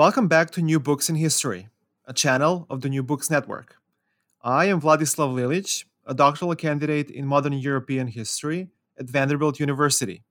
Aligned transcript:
Welcome 0.00 0.28
back 0.28 0.50
to 0.52 0.62
New 0.62 0.80
Books 0.80 1.10
in 1.10 1.16
History, 1.16 1.68
a 2.06 2.14
channel 2.14 2.66
of 2.70 2.80
the 2.80 2.88
New 2.88 3.02
Books 3.02 3.28
Network. 3.28 3.76
I 4.42 4.64
am 4.64 4.80
Vladislav 4.80 5.34
Lilich, 5.34 5.84
a 6.06 6.14
doctoral 6.14 6.54
candidate 6.54 7.10
in 7.10 7.26
modern 7.26 7.52
European 7.52 8.06
history 8.06 8.68
at 8.98 9.10
Vanderbilt 9.10 9.60
University. 9.60 10.24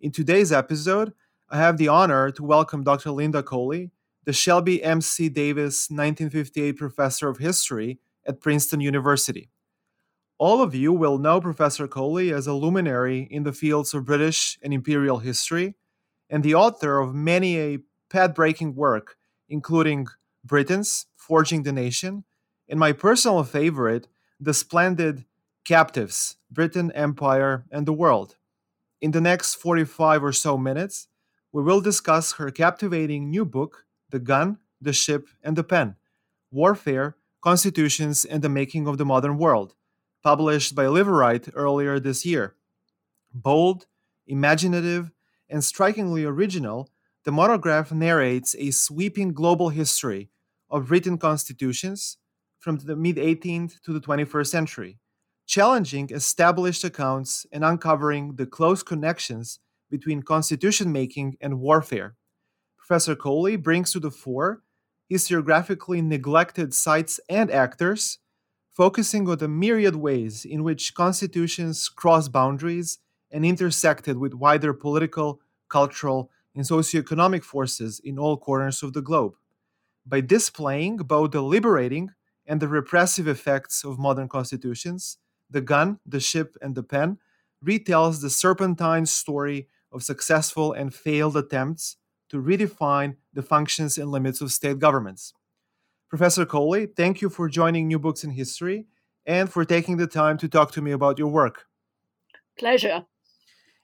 In 0.00 0.12
today's 0.12 0.52
episode, 0.52 1.14
I 1.50 1.56
have 1.56 1.78
the 1.78 1.88
honor 1.88 2.30
to 2.30 2.44
welcome 2.44 2.84
Dr. 2.84 3.10
Linda 3.10 3.42
Colley, 3.42 3.90
the 4.24 4.32
Shelby 4.32 4.80
M.C. 4.84 5.28
Davis 5.28 5.90
1958 5.90 6.76
Professor 6.76 7.28
of 7.28 7.38
History 7.38 7.98
at 8.24 8.40
Princeton 8.40 8.80
University. 8.80 9.50
All 10.38 10.62
of 10.62 10.76
you 10.76 10.92
will 10.92 11.18
know 11.18 11.40
Professor 11.40 11.88
Colley 11.88 12.32
as 12.32 12.46
a 12.46 12.54
luminary 12.54 13.26
in 13.32 13.42
the 13.42 13.52
fields 13.52 13.94
of 13.94 14.04
British 14.04 14.60
and 14.62 14.72
imperial 14.72 15.18
history 15.18 15.74
and 16.30 16.44
the 16.44 16.54
author 16.54 17.00
of 17.00 17.16
many 17.16 17.58
a 17.58 17.78
path 18.12 18.34
breaking 18.34 18.74
work, 18.76 19.16
including 19.48 20.06
Britons 20.44 21.06
Forging 21.16 21.62
the 21.62 21.72
Nation, 21.72 22.24
and 22.68 22.78
my 22.78 22.92
personal 22.92 23.42
favorite, 23.42 24.06
The 24.38 24.52
Splendid 24.54 25.24
Captives 25.64 26.36
Britain, 26.50 26.92
Empire, 26.92 27.64
and 27.70 27.86
the 27.86 27.92
World. 27.92 28.36
In 29.00 29.12
the 29.12 29.20
next 29.20 29.54
45 29.54 30.22
or 30.22 30.32
so 30.32 30.58
minutes, 30.58 31.08
we 31.52 31.62
will 31.62 31.80
discuss 31.80 32.34
her 32.34 32.50
captivating 32.50 33.30
new 33.30 33.44
book, 33.44 33.86
The 34.10 34.18
Gun, 34.18 34.58
the 34.80 34.92
Ship, 34.92 35.26
and 35.42 35.56
the 35.56 35.64
Pen 35.64 35.96
Warfare, 36.50 37.16
Constitutions, 37.40 38.24
and 38.26 38.42
the 38.42 38.48
Making 38.48 38.86
of 38.86 38.98
the 38.98 39.06
Modern 39.06 39.38
World, 39.38 39.74
published 40.22 40.74
by 40.74 40.84
Liveright 40.84 41.50
earlier 41.54 41.98
this 41.98 42.26
year. 42.26 42.54
Bold, 43.32 43.86
imaginative, 44.26 45.10
and 45.48 45.64
strikingly 45.64 46.24
original, 46.24 46.88
the 47.24 47.32
monograph 47.32 47.92
narrates 47.92 48.54
a 48.58 48.70
sweeping 48.70 49.32
global 49.32 49.68
history 49.68 50.30
of 50.70 50.90
written 50.90 51.18
constitutions 51.18 52.18
from 52.58 52.78
the 52.78 52.96
mid 52.96 53.16
18th 53.16 53.80
to 53.82 53.92
the 53.92 54.00
21st 54.00 54.46
century, 54.46 54.98
challenging 55.46 56.08
established 56.10 56.84
accounts 56.84 57.46
and 57.52 57.64
uncovering 57.64 58.36
the 58.36 58.46
close 58.46 58.82
connections 58.82 59.60
between 59.90 60.22
constitution 60.22 60.90
making 60.90 61.36
and 61.40 61.60
warfare. 61.60 62.16
Professor 62.76 63.14
Colley 63.14 63.56
brings 63.56 63.92
to 63.92 64.00
the 64.00 64.10
fore 64.10 64.62
historiographically 65.12 66.02
neglected 66.02 66.72
sites 66.72 67.20
and 67.28 67.50
actors, 67.50 68.18
focusing 68.72 69.28
on 69.28 69.36
the 69.36 69.48
myriad 69.48 69.94
ways 69.94 70.44
in 70.46 70.64
which 70.64 70.94
constitutions 70.94 71.88
cross 71.88 72.28
boundaries 72.28 72.98
and 73.30 73.44
intersected 73.44 74.16
with 74.16 74.32
wider 74.32 74.72
political, 74.72 75.40
cultural, 75.68 76.30
and 76.54 76.64
socioeconomic 76.64 77.42
forces 77.42 78.00
in 78.04 78.18
all 78.18 78.36
corners 78.36 78.82
of 78.82 78.92
the 78.92 79.02
globe. 79.02 79.34
By 80.06 80.20
displaying 80.20 80.96
both 80.98 81.30
the 81.30 81.42
liberating 81.42 82.10
and 82.46 82.60
the 82.60 82.68
repressive 82.68 83.28
effects 83.28 83.84
of 83.84 83.98
modern 83.98 84.28
constitutions, 84.28 85.18
the 85.48 85.60
gun, 85.60 85.98
the 86.06 86.20
ship, 86.20 86.56
and 86.60 86.74
the 86.74 86.82
pen 86.82 87.18
retells 87.64 88.20
the 88.20 88.30
serpentine 88.30 89.06
story 89.06 89.68
of 89.92 90.02
successful 90.02 90.72
and 90.72 90.94
failed 90.94 91.36
attempts 91.36 91.96
to 92.30 92.42
redefine 92.42 93.16
the 93.32 93.42
functions 93.42 93.98
and 93.98 94.10
limits 94.10 94.40
of 94.40 94.50
state 94.50 94.78
governments. 94.78 95.34
Professor 96.08 96.44
Colley, 96.44 96.86
thank 96.86 97.22
you 97.22 97.28
for 97.28 97.48
joining 97.48 97.88
New 97.88 97.98
Books 97.98 98.24
in 98.24 98.30
History 98.30 98.86
and 99.24 99.50
for 99.50 99.64
taking 99.64 99.98
the 99.98 100.06
time 100.06 100.36
to 100.38 100.48
talk 100.48 100.72
to 100.72 100.82
me 100.82 100.90
about 100.90 101.18
your 101.18 101.28
work. 101.28 101.66
Pleasure. 102.58 103.04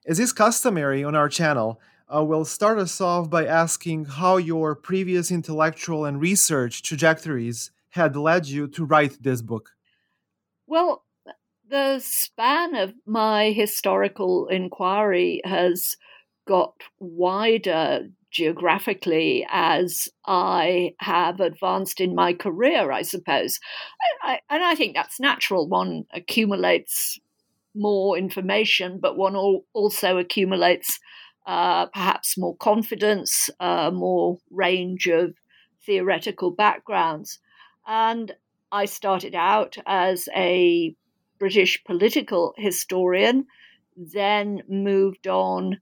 As 0.07 0.19
is 0.19 0.33
customary 0.33 1.05
on 1.05 1.15
our 1.15 1.29
channel, 1.29 1.81
uh, 2.15 2.25
we'll 2.25 2.45
start 2.45 2.79
us 2.79 3.01
off 3.01 3.29
by 3.29 3.47
asking 3.47 4.07
how 4.07 4.37
your 4.37 4.75
previous 4.75 5.31
intellectual 5.31 6.05
and 6.05 6.21
research 6.21 6.83
trajectories 6.83 7.71
had 7.91 8.17
led 8.17 8.47
you 8.47 8.67
to 8.69 8.85
write 8.85 9.23
this 9.23 9.43
book. 9.43 9.71
Well, 10.67 11.05
the 11.69 11.99
span 12.01 12.75
of 12.75 12.95
my 13.07 13.51
historical 13.51 14.47
inquiry 14.49 15.41
has 15.45 15.97
got 16.47 16.75
wider 16.99 18.09
geographically 18.31 19.47
as 19.51 20.09
I 20.27 20.95
have 21.01 21.41
advanced 21.41 22.01
in 22.01 22.15
my 22.15 22.33
career, 22.33 22.93
I 22.93 23.03
suppose. 23.03 23.59
I, 24.23 24.33
I, 24.33 24.41
and 24.55 24.63
I 24.63 24.75
think 24.75 24.95
that's 24.95 25.21
natural. 25.21 25.69
One 25.69 26.05
accumulates 26.13 27.19
more 27.75 28.19
information, 28.19 28.99
but 29.01 29.17
one 29.17 29.37
also 29.73 30.19
accumulates 30.19 30.99
uh, 31.49 31.87
perhaps 31.87 32.37
more 32.37 32.55
confidence, 32.59 33.49
uh, 33.59 33.91
more 33.91 34.37
range 34.51 35.07
of 35.07 35.35
theoretical 35.85 36.51
backgrounds. 36.51 37.39
And 37.87 38.33
I 38.71 38.85
started 38.85 39.35
out 39.35 39.79
as 39.87 40.29
a 40.37 40.95
British 41.39 41.83
political 41.85 42.53
historian, 42.59 43.47
then 43.97 44.63
moved 44.69 45.27
on 45.27 45.81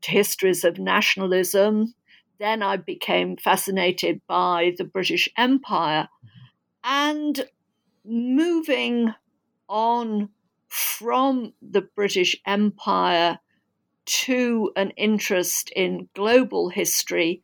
to 0.00 0.10
histories 0.10 0.64
of 0.64 0.78
nationalism. 0.78 1.94
Then 2.38 2.62
I 2.62 2.78
became 2.78 3.36
fascinated 3.36 4.22
by 4.26 4.72
the 4.78 4.84
British 4.84 5.28
Empire. 5.36 6.08
And 6.82 7.46
moving 8.06 9.12
on 9.68 10.30
from 10.68 11.52
the 11.60 11.82
British 11.82 12.34
Empire 12.46 13.38
to 14.04 14.72
an 14.76 14.90
interest 14.90 15.70
in 15.76 16.08
global 16.14 16.68
history 16.68 17.42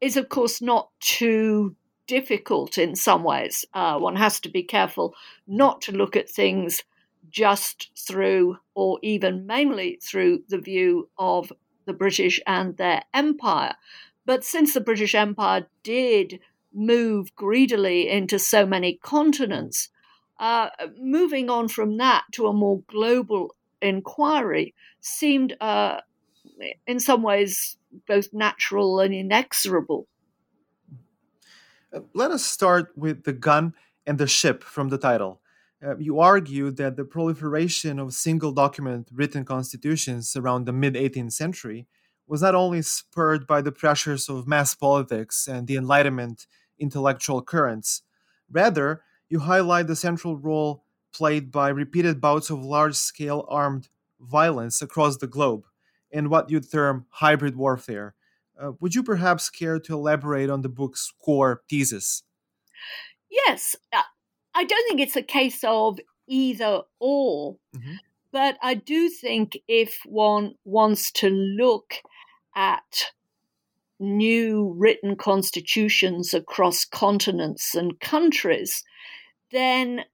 is, 0.00 0.16
of 0.16 0.28
course, 0.28 0.60
not 0.60 0.90
too 1.00 1.74
difficult 2.06 2.78
in 2.78 2.94
some 2.94 3.24
ways. 3.24 3.64
Uh, 3.74 3.98
one 3.98 4.16
has 4.16 4.40
to 4.40 4.48
be 4.48 4.62
careful 4.62 5.14
not 5.46 5.80
to 5.82 5.92
look 5.92 6.16
at 6.16 6.30
things 6.30 6.82
just 7.30 7.90
through, 7.96 8.56
or 8.74 8.98
even 9.02 9.46
mainly 9.46 9.98
through, 10.02 10.42
the 10.48 10.58
view 10.58 11.08
of 11.18 11.52
the 11.86 11.92
British 11.92 12.40
and 12.46 12.76
their 12.76 13.02
empire. 13.12 13.74
But 14.24 14.44
since 14.44 14.74
the 14.74 14.80
British 14.80 15.14
Empire 15.14 15.66
did 15.82 16.40
move 16.72 17.34
greedily 17.34 18.08
into 18.08 18.38
so 18.38 18.66
many 18.66 18.94
continents, 19.02 19.88
uh, 20.38 20.68
moving 21.00 21.48
on 21.48 21.68
from 21.68 21.96
that 21.96 22.24
to 22.32 22.46
a 22.46 22.52
more 22.52 22.82
global 22.88 23.54
inquiry 23.82 24.74
seemed, 25.00 25.56
uh, 25.60 26.00
in 26.86 27.00
some 27.00 27.22
ways, 27.22 27.76
both 28.06 28.32
natural 28.32 29.00
and 29.00 29.14
inexorable. 29.14 30.06
Uh, 31.92 32.00
let 32.14 32.30
us 32.30 32.44
start 32.44 32.92
with 32.96 33.24
the 33.24 33.32
gun 33.32 33.74
and 34.06 34.18
the 34.18 34.26
ship 34.26 34.62
from 34.62 34.88
the 34.88 34.98
title. 34.98 35.40
Uh, 35.84 35.96
you 35.98 36.18
argue 36.18 36.70
that 36.70 36.96
the 36.96 37.04
proliferation 37.04 37.98
of 37.98 38.14
single 38.14 38.52
document 38.52 39.08
written 39.12 39.44
constitutions 39.44 40.34
around 40.34 40.64
the 40.64 40.72
mid 40.72 40.94
18th 40.94 41.32
century 41.32 41.86
was 42.26 42.42
not 42.42 42.54
only 42.54 42.82
spurred 42.82 43.46
by 43.46 43.60
the 43.60 43.72
pressures 43.72 44.28
of 44.28 44.48
mass 44.48 44.74
politics 44.74 45.46
and 45.46 45.66
the 45.66 45.76
Enlightenment 45.76 46.46
intellectual 46.78 47.42
currents, 47.42 48.02
rather, 48.50 49.02
you 49.28 49.40
highlight 49.40 49.86
the 49.86 49.96
central 49.96 50.36
role 50.36 50.84
played 51.16 51.50
by 51.50 51.68
repeated 51.70 52.20
bouts 52.20 52.50
of 52.50 52.62
large 52.62 52.94
scale 52.94 53.46
armed 53.48 53.88
violence 54.20 54.82
across 54.82 55.16
the 55.16 55.26
globe 55.26 55.64
in 56.10 56.28
what 56.28 56.50
you'd 56.50 56.70
term 56.70 57.06
hybrid 57.08 57.56
warfare. 57.56 58.14
Uh, 58.60 58.72
would 58.80 58.94
you 58.94 59.02
perhaps 59.02 59.48
care 59.48 59.78
to 59.78 59.94
elaborate 59.94 60.50
on 60.50 60.60
the 60.60 60.68
book's 60.68 61.12
core 61.18 61.62
thesis? 61.70 62.22
Yes. 63.30 63.76
Uh, 63.92 64.02
I 64.54 64.64
don't 64.64 64.86
think 64.88 65.00
it's 65.00 65.16
a 65.16 65.22
case 65.22 65.64
of 65.64 65.98
either 66.26 66.82
or, 67.00 67.56
mm-hmm. 67.74 67.94
but 68.30 68.58
I 68.62 68.74
do 68.74 69.08
think 69.08 69.58
if 69.68 70.00
one 70.04 70.54
wants 70.64 71.10
to 71.12 71.30
look 71.30 71.94
at 72.54 73.12
new 73.98 74.74
written 74.76 75.16
constitutions 75.16 76.34
across 76.34 76.84
continents 76.84 77.74
and 77.74 77.98
countries, 78.00 78.84
then 79.50 80.04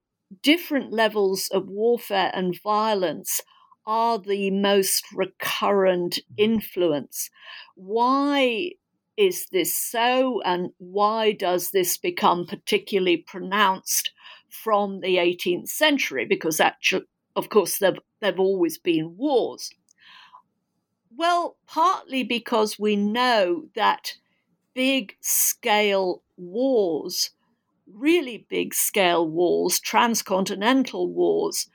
different 0.43 0.93
levels 0.93 1.49
of 1.49 1.69
warfare 1.69 2.31
and 2.35 2.61
violence 2.61 3.41
are 3.87 4.19
the 4.19 4.51
most 4.51 5.05
recurrent 5.13 6.15
mm-hmm. 6.15 6.35
influence. 6.39 7.31
Why 7.75 8.73
is 9.17 9.47
this 9.53 9.77
so, 9.77 10.41
and 10.43 10.71
why 10.79 11.33
does 11.33 11.71
this 11.71 11.99
become 11.99 12.47
particularly 12.47 13.19
pronounced 13.19 14.11
from 14.49 15.01
the 15.01 15.17
18th 15.17 15.69
century? 15.69 16.25
Because 16.25 16.61
actually, 16.61 17.07
of 17.37 17.49
course, 17.49 17.79
there 17.79 17.95
have 18.23 18.39
always 18.41 18.79
been 18.79 19.17
wars. 19.17 19.71
Well, 21.15 21.57
partly 21.67 22.25
because 22.25 22.79
we 22.79 22.97
know 22.97 23.67
that 23.75 24.15
big 24.75 25.17
scale 25.21 26.23
wars, 26.37 27.31
really 27.95 28.47
big 28.49 28.75
scale 28.75 29.29
wars, 29.29 29.81
transcontinental 29.81 31.09
wars, 31.13 31.69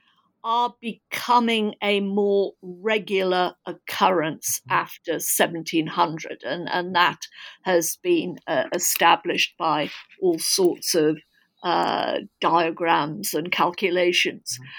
are 0.44 0.76
becoming 0.80 1.76
a 1.82 2.00
more 2.00 2.54
regular 2.62 3.54
occurrence 3.66 4.62
mm-hmm. 4.62 4.74
after 4.74 5.14
1700, 5.14 6.44
and, 6.44 6.70
and 6.70 6.96
that 6.96 7.28
has 7.64 7.98
been 8.02 8.38
uh, 8.48 8.66
established 8.74 9.56
by 9.58 9.90
all 10.22 10.40
sorts 10.40 10.96
of 10.96 11.18
uh, 11.64 12.20
diagrams 12.40 13.34
and 13.34 13.52
calculations. 13.52 14.58
Mm-hmm. 14.62 14.70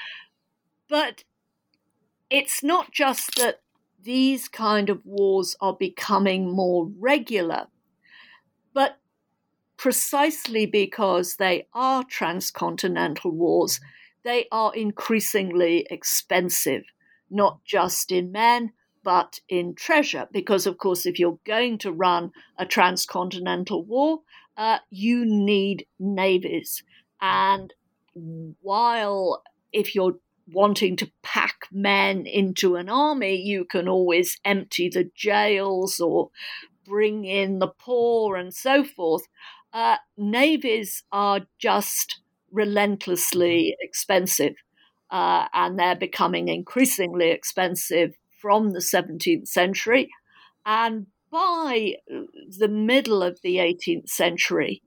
But 0.88 1.24
it's 2.30 2.62
not 2.62 2.92
just 2.92 3.36
that 3.36 3.60
these 4.00 4.48
kind 4.48 4.88
of 4.88 5.04
wars 5.04 5.54
are 5.60 5.76
becoming 5.78 6.50
more 6.50 6.90
regular, 6.98 7.66
precisely 9.78 10.66
because 10.66 11.36
they 11.36 11.66
are 11.72 12.04
transcontinental 12.04 13.30
wars, 13.30 13.80
they 14.24 14.46
are 14.52 14.74
increasingly 14.74 15.86
expensive, 15.88 16.82
not 17.30 17.64
just 17.64 18.12
in 18.12 18.30
men, 18.30 18.72
but 19.02 19.40
in 19.48 19.74
treasure. 19.74 20.28
Because, 20.32 20.66
of 20.66 20.76
course, 20.76 21.06
if 21.06 21.18
you're 21.18 21.38
going 21.46 21.78
to 21.78 21.92
run 21.92 22.32
a 22.58 22.66
transcontinental 22.66 23.84
war, 23.84 24.20
uh, 24.56 24.78
you 24.90 25.24
need 25.24 25.86
navies. 25.98 26.82
And 27.20 27.72
while 28.60 29.42
if 29.72 29.94
you're 29.94 30.18
wanting 30.52 30.96
to 30.96 31.10
pack 31.22 31.68
men 31.70 32.26
into 32.26 32.74
an 32.74 32.88
army, 32.88 33.36
you 33.36 33.64
can 33.64 33.88
always 33.88 34.40
empty 34.44 34.88
the 34.88 35.10
jails 35.14 36.00
or 36.00 36.30
bring 36.84 37.24
in 37.24 37.58
the 37.58 37.68
poor 37.68 38.36
and 38.36 38.52
so 38.52 38.82
forth. 38.82 39.22
Uh, 39.72 39.96
navies 40.16 41.02
are 41.12 41.40
just 41.58 42.20
relentlessly 42.50 43.76
expensive, 43.80 44.54
uh, 45.10 45.46
and 45.52 45.78
they're 45.78 45.96
becoming 45.96 46.48
increasingly 46.48 47.30
expensive 47.30 48.14
from 48.40 48.70
the 48.70 48.80
17th 48.80 49.48
century. 49.48 50.08
And 50.64 51.06
by 51.30 51.96
the 52.58 52.68
middle 52.68 53.22
of 53.22 53.40
the 53.42 53.56
18th 53.56 54.08
century, 54.08 54.82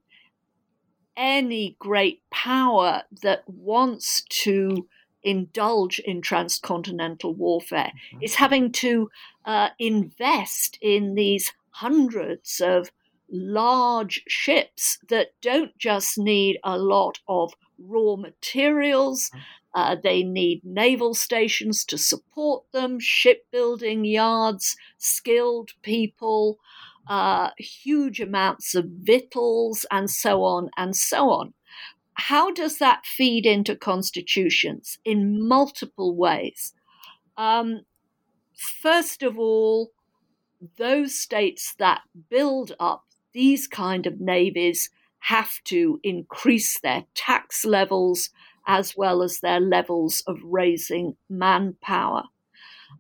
any 1.16 1.76
great 1.80 2.22
power 2.32 3.04
that 3.22 3.44
wants 3.48 4.24
to 4.30 4.88
indulge 5.24 6.00
in 6.00 6.22
transcontinental 6.22 7.34
warfare 7.34 7.92
mm-hmm. 8.14 8.24
is 8.24 8.36
having 8.36 8.72
to 8.72 9.10
uh, 9.46 9.70
invest 9.78 10.78
in 10.82 11.14
these 11.14 11.52
hundreds 11.72 12.60
of 12.60 12.92
large 13.32 14.24
ships 14.28 15.00
that 15.10 15.30
don't 15.42 15.78
just 15.78 16.18
need 16.18 16.60
a 16.64 16.78
lot 16.78 17.20
of 17.28 17.54
raw 17.80 18.16
materials. 18.16 19.30
Mm-hmm. 19.30 19.40
Uh, 19.74 19.96
they 20.04 20.22
need 20.22 20.62
naval 20.66 21.14
stations 21.14 21.86
to 21.86 21.98
support 21.98 22.66
them, 22.74 23.00
shipbuilding 23.00 24.04
yards, 24.04 24.76
skilled 24.98 25.72
people, 25.82 26.60
uh, 27.08 27.52
huge 27.58 28.20
amounts 28.20 28.76
of 28.76 28.86
victuals, 28.86 29.86
and 29.90 30.10
so 30.10 30.44
on 30.44 30.70
and 30.76 30.96
so 30.96 31.30
on. 31.30 31.54
How 32.16 32.52
does 32.52 32.80
that 32.80 33.06
feed 33.06 33.46
into 33.46 33.76
constitutions? 33.76 35.00
In 35.06 35.48
multiple 35.48 36.16
ways. 36.16 36.74
Um, 37.38 37.82
first 38.56 39.24
of 39.24 39.40
all, 39.40 39.92
those 40.78 41.16
states 41.16 41.74
that 41.80 42.02
build 42.30 42.76
up 42.80 43.06
these 43.34 43.68
kind 43.68 44.06
of 44.06 44.20
navies 44.20 44.90
have 45.20 45.52
to 45.66 46.00
increase 46.04 46.80
their 46.80 47.06
tax 47.14 47.66
levels 47.66 48.30
as 48.68 48.96
well 48.96 49.22
as 49.22 49.40
their 49.40 49.60
levels 49.60 50.24
of 50.28 50.38
raising 50.44 51.16
manpower. 51.30 52.24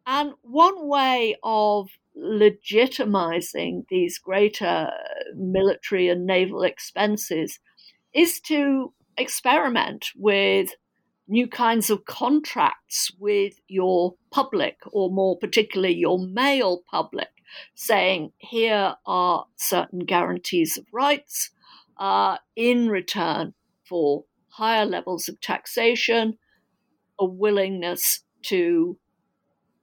And 0.05 0.33
one 0.41 0.87
way 0.87 1.35
of 1.43 1.89
legitimizing 2.17 3.85
these 3.89 4.17
greater 4.17 4.89
military 5.35 6.09
and 6.09 6.25
naval 6.25 6.63
expenses 6.63 7.59
is 8.13 8.39
to 8.41 8.93
experiment 9.17 10.07
with 10.15 10.71
new 11.27 11.47
kinds 11.47 11.89
of 11.89 12.05
contracts 12.05 13.11
with 13.19 13.53
your 13.67 14.15
public, 14.31 14.77
or 14.91 15.09
more 15.09 15.37
particularly 15.37 15.95
your 15.95 16.19
male 16.19 16.81
public, 16.89 17.29
saying, 17.75 18.31
here 18.37 18.95
are 19.05 19.45
certain 19.55 19.99
guarantees 19.99 20.77
of 20.77 20.85
rights 20.91 21.51
uh, 21.97 22.37
in 22.55 22.89
return 22.89 23.53
for 23.87 24.25
higher 24.49 24.85
levels 24.85 25.29
of 25.29 25.39
taxation, 25.41 26.37
a 27.19 27.25
willingness 27.25 28.23
to 28.43 28.97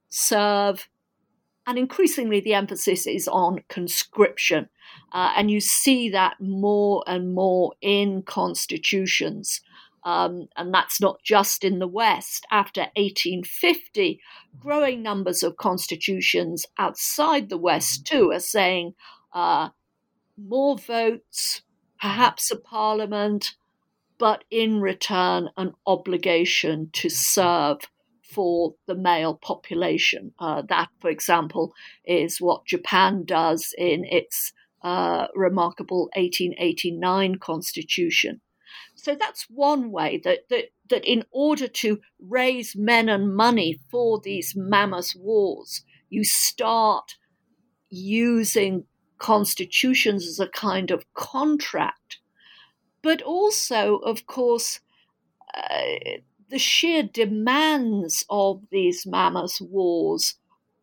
serve, 0.09 0.89
and 1.65 1.77
increasingly 1.77 2.39
the 2.39 2.53
emphasis 2.53 3.05
is 3.05 3.27
on 3.27 3.63
conscription. 3.69 4.69
Uh, 5.11 5.33
and 5.37 5.51
you 5.51 5.59
see 5.59 6.09
that 6.09 6.35
more 6.39 7.03
and 7.07 7.33
more 7.33 7.73
in 7.81 8.23
constitutions. 8.23 9.61
Um, 10.03 10.47
and 10.55 10.73
that's 10.73 11.01
not 11.01 11.21
just 11.23 11.63
in 11.63 11.79
the 11.79 11.87
West. 11.87 12.45
After 12.51 12.81
1850, 12.95 14.19
growing 14.59 15.01
numbers 15.01 15.43
of 15.43 15.57
constitutions 15.57 16.65
outside 16.77 17.49
the 17.49 17.57
West, 17.57 18.05
too, 18.05 18.31
are 18.31 18.39
saying 18.39 18.93
uh, 19.33 19.69
more 20.37 20.77
votes, 20.77 21.61
perhaps 21.99 22.51
a 22.51 22.55
parliament, 22.55 23.55
but 24.17 24.43
in 24.51 24.81
return, 24.81 25.49
an 25.57 25.73
obligation 25.85 26.89
to 26.93 27.09
serve 27.09 27.79
for 28.23 28.75
the 28.85 28.95
male 28.95 29.33
population. 29.33 30.33
Uh, 30.39 30.61
that, 30.69 30.89
for 30.99 31.09
example, 31.09 31.73
is 32.05 32.39
what 32.39 32.65
Japan 32.65 33.23
does 33.25 33.73
in 33.77 34.05
its 34.05 34.53
uh, 34.83 35.27
remarkable 35.35 36.09
1889 36.15 37.35
constitution. 37.39 38.41
So 38.95 39.15
that's 39.15 39.47
one 39.49 39.91
way 39.91 40.21
that, 40.23 40.49
that, 40.49 40.65
that 40.89 41.05
in 41.05 41.23
order 41.31 41.67
to 41.67 41.99
raise 42.19 42.75
men 42.75 43.09
and 43.09 43.35
money 43.35 43.79
for 43.89 44.19
these 44.19 44.53
mammoth 44.55 45.13
wars, 45.15 45.83
you 46.09 46.23
start 46.23 47.15
using 47.89 48.85
constitutions 49.17 50.27
as 50.27 50.39
a 50.39 50.47
kind 50.47 50.91
of 50.91 51.05
contract. 51.13 52.19
But 53.01 53.21
also, 53.21 53.97
of 53.97 54.25
course, 54.25 54.79
uh, 55.55 56.19
the 56.49 56.59
sheer 56.59 57.03
demands 57.03 58.25
of 58.29 58.63
these 58.71 59.05
mammoth 59.05 59.59
wars 59.61 60.35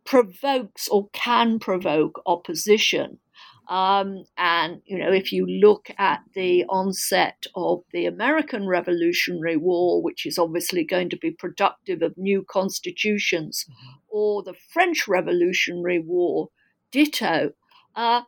provokes 0.05 0.88
or 0.88 1.09
can 1.12 1.59
provoke 1.59 2.23
opposition. 2.26 3.19
Um, 3.68 4.25
and, 4.37 4.80
you 4.85 4.99
know, 4.99 5.12
if 5.12 5.32
you 5.32 5.44
look 5.44 5.90
at 5.99 6.20
the 6.35 6.64
onset 6.68 7.46
of 7.56 7.82
the 7.92 8.06
American 8.06 8.66
Revolutionary 8.66 9.56
War, 9.56 10.00
which 10.02 10.25
is 10.25 10.38
obviously 10.38 10.85
going 10.85 11.11
to 11.11 11.16
be 11.16 11.32
productive 11.32 12.00
of 12.02 12.16
new 12.16 12.44
constitutions, 12.49 13.64
mm-hmm. 13.68 13.96
or 14.08 14.42
the 14.42 14.54
French 14.54 15.08
Revolutionary 15.08 15.99
War, 15.99 16.50
ditto, 16.92 17.52
uh, 17.96 18.23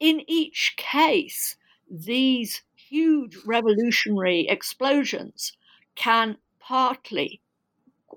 in 0.00 0.22
each 0.26 0.74
case, 0.76 1.56
these 1.88 2.62
huge 2.74 3.36
revolutionary 3.46 4.48
explosions 4.48 5.52
can 5.94 6.36
partly, 6.58 7.40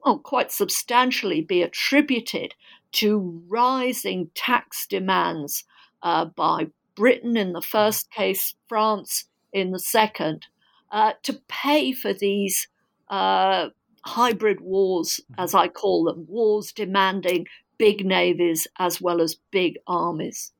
well, 0.03 0.17
quite 0.17 0.51
substantially, 0.51 1.41
be 1.41 1.61
attributed 1.61 2.55
to 2.93 3.43
rising 3.47 4.31
tax 4.33 4.87
demands 4.87 5.63
uh, 6.05 6.23
by 6.23 6.67
Britain 6.95 7.35
in 7.35 7.51
the 7.51 7.61
first 7.61 8.11
case, 8.11 8.53
France 8.69 9.25
in 9.51 9.71
the 9.71 9.79
second, 9.79 10.45
uh, 10.91 11.13
to 11.23 11.41
pay 11.49 11.91
for 11.91 12.13
these 12.13 12.67
uh, 13.09 13.69
hybrid 14.05 14.61
wars, 14.61 15.19
as 15.37 15.55
I 15.55 15.67
call 15.67 16.05
them, 16.05 16.25
wars 16.29 16.71
demanding 16.71 17.47
big 17.77 18.05
navies 18.05 18.67
as 18.77 19.01
well 19.01 19.19
as 19.19 19.35
big 19.51 19.77
armies. 19.87 20.53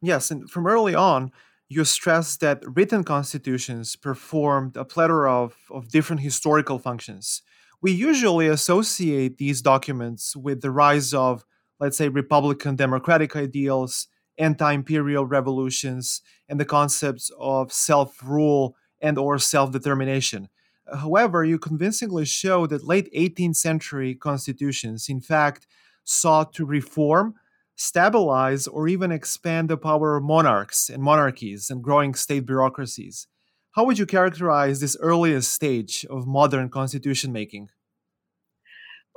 Yes, 0.00 0.30
and 0.30 0.48
from 0.48 0.66
early 0.66 0.94
on, 0.94 1.32
you 1.68 1.84
stressed 1.84 2.40
that 2.40 2.62
written 2.64 3.02
constitutions 3.02 3.96
performed 3.96 4.76
a 4.76 4.84
plethora 4.84 5.34
of, 5.34 5.56
of 5.70 5.88
different 5.88 6.22
historical 6.22 6.78
functions. 6.78 7.42
We 7.82 7.92
usually 7.92 8.46
associate 8.46 9.38
these 9.38 9.60
documents 9.60 10.36
with 10.36 10.62
the 10.62 10.70
rise 10.70 11.12
of 11.12 11.44
let's 11.80 11.96
say, 11.96 12.08
Republican 12.08 12.76
democratic 12.76 13.36
ideals, 13.36 14.08
anti 14.38 14.72
imperial 14.72 15.26
revolutions, 15.26 16.22
and 16.48 16.58
the 16.58 16.64
concepts 16.64 17.30
of 17.38 17.72
self 17.72 18.22
rule 18.22 18.76
and 19.00 19.18
or 19.18 19.38
self 19.38 19.70
determination. 19.72 20.48
However, 20.92 21.44
you 21.44 21.58
convincingly 21.58 22.24
show 22.24 22.66
that 22.66 22.86
late 22.86 23.12
18th 23.14 23.56
century 23.56 24.14
constitutions, 24.14 25.08
in 25.08 25.20
fact, 25.20 25.66
sought 26.04 26.54
to 26.54 26.64
reform, 26.64 27.34
stabilize, 27.76 28.66
or 28.66 28.88
even 28.88 29.12
expand 29.12 29.68
the 29.68 29.76
power 29.76 30.16
of 30.16 30.24
monarchs 30.24 30.88
and 30.88 31.02
monarchies 31.02 31.68
and 31.68 31.82
growing 31.82 32.14
state 32.14 32.46
bureaucracies. 32.46 33.26
How 33.72 33.84
would 33.84 33.98
you 33.98 34.06
characterize 34.06 34.80
this 34.80 34.96
earliest 35.00 35.52
stage 35.52 36.06
of 36.08 36.26
modern 36.26 36.70
constitution 36.70 37.32
making? 37.32 37.68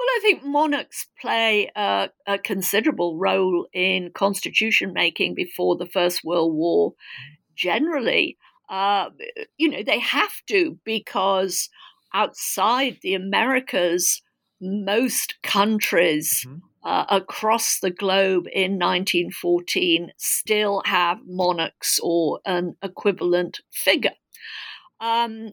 Well, 0.02 0.18
I 0.18 0.20
think 0.24 0.44
monarchs 0.44 1.06
play 1.22 1.70
a, 1.76 2.10
a 2.26 2.40
considerable 2.40 3.20
role 3.20 3.68
in 3.72 4.10
constitution 4.16 4.94
making 4.94 5.36
before 5.36 5.78
the 5.78 5.86
First 5.86 6.24
World 6.24 6.56
War. 6.56 6.96
Generally, 7.56 8.40
uh, 8.68 9.10
you 9.58 9.70
know, 9.70 9.84
they 9.84 10.00
have 10.00 10.34
to 10.48 10.80
because 10.84 11.70
outside 12.16 12.98
the 13.04 13.14
Americas, 13.14 14.24
most 14.60 15.36
countries 15.44 16.48
mm-hmm. 16.48 16.58
uh, 16.84 17.06
across 17.08 17.78
the 17.80 17.92
globe 17.92 18.48
in 18.52 18.80
1914 18.80 20.14
still 20.18 20.82
have 20.88 21.20
monarchs 21.28 22.00
or 22.02 22.40
an 22.48 22.76
equivalent 22.82 23.60
figure. 23.72 24.16
Um, 25.00 25.52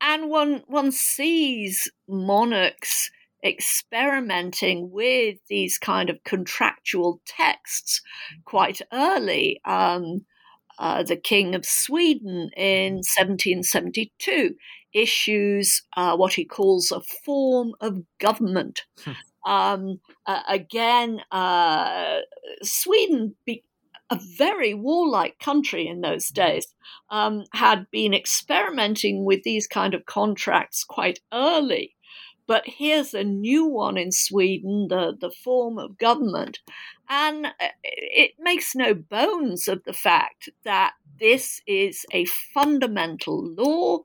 and 0.00 0.30
one, 0.30 0.62
one 0.66 0.92
sees 0.92 1.92
monarchs 2.08 3.10
experimenting 3.44 4.90
with 4.90 5.38
these 5.48 5.78
kind 5.78 6.10
of 6.10 6.22
contractual 6.24 7.20
texts 7.26 8.00
quite 8.44 8.80
early. 8.92 9.60
Um, 9.64 10.24
uh, 10.78 11.02
the 11.02 11.16
King 11.16 11.54
of 11.54 11.64
Sweden 11.66 12.50
in 12.56 12.94
1772 12.94 14.54
issues 14.92 15.82
uh, 15.96 16.16
what 16.16 16.34
he 16.34 16.44
calls 16.44 16.92
a 16.92 17.00
form 17.24 17.72
of 17.80 18.02
government. 18.18 18.82
Hmm. 19.04 19.12
Um, 19.44 20.00
uh, 20.26 20.42
again, 20.48 21.20
uh, 21.30 22.18
Sweden, 22.62 23.34
be- 23.44 23.64
a 24.10 24.18
very 24.36 24.74
warlike 24.74 25.38
country 25.38 25.86
in 25.86 26.00
those 26.00 26.28
hmm. 26.28 26.34
days, 26.34 26.66
um, 27.10 27.44
had 27.52 27.86
been 27.90 28.14
experimenting 28.14 29.24
with 29.24 29.42
these 29.42 29.66
kind 29.66 29.94
of 29.94 30.06
contracts 30.06 30.84
quite 30.84 31.20
early. 31.32 31.94
But 32.46 32.64
here's 32.66 33.14
a 33.14 33.24
new 33.24 33.66
one 33.66 33.96
in 33.96 34.12
Sweden, 34.12 34.88
the, 34.88 35.16
the 35.18 35.30
form 35.30 35.78
of 35.78 35.98
government. 35.98 36.58
And 37.08 37.46
uh, 37.46 37.68
it 37.82 38.32
makes 38.38 38.74
no 38.74 38.94
bones 38.94 39.68
of 39.68 39.84
the 39.84 39.92
fact 39.92 40.48
that 40.64 40.94
this 41.20 41.60
is 41.66 42.04
a 42.12 42.24
fundamental 42.24 43.46
law 43.54 44.00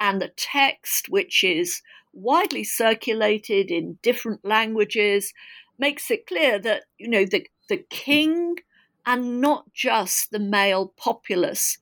and 0.00 0.20
the 0.20 0.32
text, 0.36 1.08
which 1.08 1.44
is 1.44 1.82
widely 2.12 2.64
circulated 2.64 3.70
in 3.70 3.98
different 4.02 4.44
languages, 4.44 5.32
makes 5.78 6.10
it 6.10 6.26
clear 6.26 6.58
that, 6.60 6.84
you 6.98 7.08
know, 7.08 7.24
the, 7.26 7.46
the 7.68 7.84
king 7.90 8.56
and 9.04 9.40
not 9.40 9.72
just 9.72 10.30
the 10.30 10.38
male 10.38 10.92
populace 10.96 11.78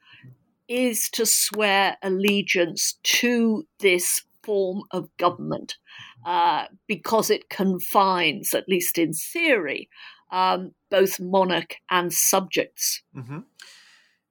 is 0.68 1.08
to 1.10 1.26
swear 1.26 1.96
allegiance 2.02 2.98
to 3.02 3.66
this 3.80 4.22
form 4.42 4.82
of 4.90 5.08
government 5.16 5.76
uh, 6.24 6.66
because 6.86 7.30
it 7.30 7.48
confines, 7.48 8.54
at 8.54 8.68
least 8.68 8.98
in 8.98 9.12
theory, 9.12 9.88
um, 10.30 10.72
both 10.90 11.20
monarch 11.20 11.76
and 11.90 12.12
subjects. 12.12 13.02
Mm-hmm. 13.16 13.40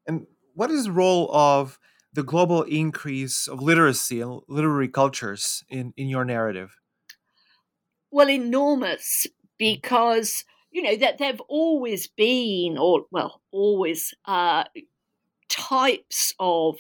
And 0.07 0.27
what 0.53 0.71
is 0.71 0.85
the 0.85 0.91
role 0.91 1.29
of 1.33 1.79
the 2.13 2.23
global 2.23 2.63
increase 2.63 3.47
of 3.47 3.61
literacy 3.61 4.19
and 4.19 4.41
literary 4.47 4.89
cultures 4.89 5.63
in, 5.69 5.93
in 5.95 6.07
your 6.07 6.25
narrative? 6.25 6.77
Well, 8.11 8.29
enormous, 8.29 9.27
because, 9.57 10.43
you 10.71 10.81
know, 10.81 10.97
that 10.97 11.17
there 11.17 11.31
have 11.31 11.41
always 11.47 12.07
been, 12.07 12.77
or, 12.77 13.05
well, 13.11 13.41
always, 13.51 14.13
uh, 14.25 14.65
types 15.47 16.33
of 16.39 16.79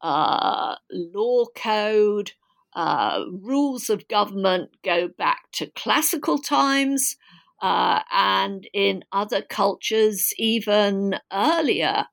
uh, 0.00 0.76
law 0.92 1.46
code, 1.56 2.32
uh, 2.74 3.24
rules 3.30 3.90
of 3.90 4.08
government 4.08 4.70
go 4.84 5.08
back 5.08 5.50
to 5.52 5.66
classical 5.74 6.38
times, 6.38 7.16
uh, 7.60 8.00
and 8.12 8.68
in 8.72 9.04
other 9.12 9.42
cultures, 9.42 10.32
even 10.38 11.16
earlier. 11.32 12.06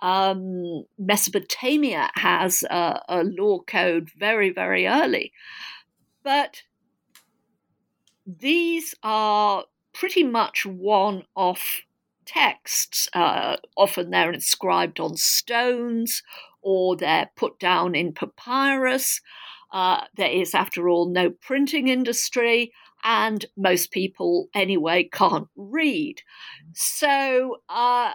Um, 0.00 0.84
Mesopotamia 0.98 2.10
has 2.16 2.62
a, 2.64 3.00
a 3.08 3.24
law 3.24 3.60
code 3.60 4.10
very, 4.16 4.50
very 4.50 4.86
early. 4.86 5.32
But 6.22 6.62
these 8.26 8.94
are 9.02 9.64
pretty 9.92 10.24
much 10.24 10.66
one 10.66 11.24
off 11.34 11.82
texts. 12.26 13.08
Uh, 13.12 13.56
often 13.76 14.10
they're 14.10 14.32
inscribed 14.32 15.00
on 15.00 15.16
stones 15.16 16.22
or 16.62 16.96
they're 16.96 17.30
put 17.36 17.58
down 17.58 17.94
in 17.94 18.12
papyrus. 18.12 19.20
Uh, 19.74 20.04
there 20.16 20.30
is, 20.30 20.54
after 20.54 20.88
all, 20.88 21.10
no 21.10 21.30
printing 21.30 21.88
industry, 21.88 22.72
and 23.02 23.44
most 23.56 23.90
people, 23.90 24.48
anyway, 24.54 25.02
can't 25.12 25.48
read. 25.56 26.22
So, 26.74 27.56
uh, 27.68 28.12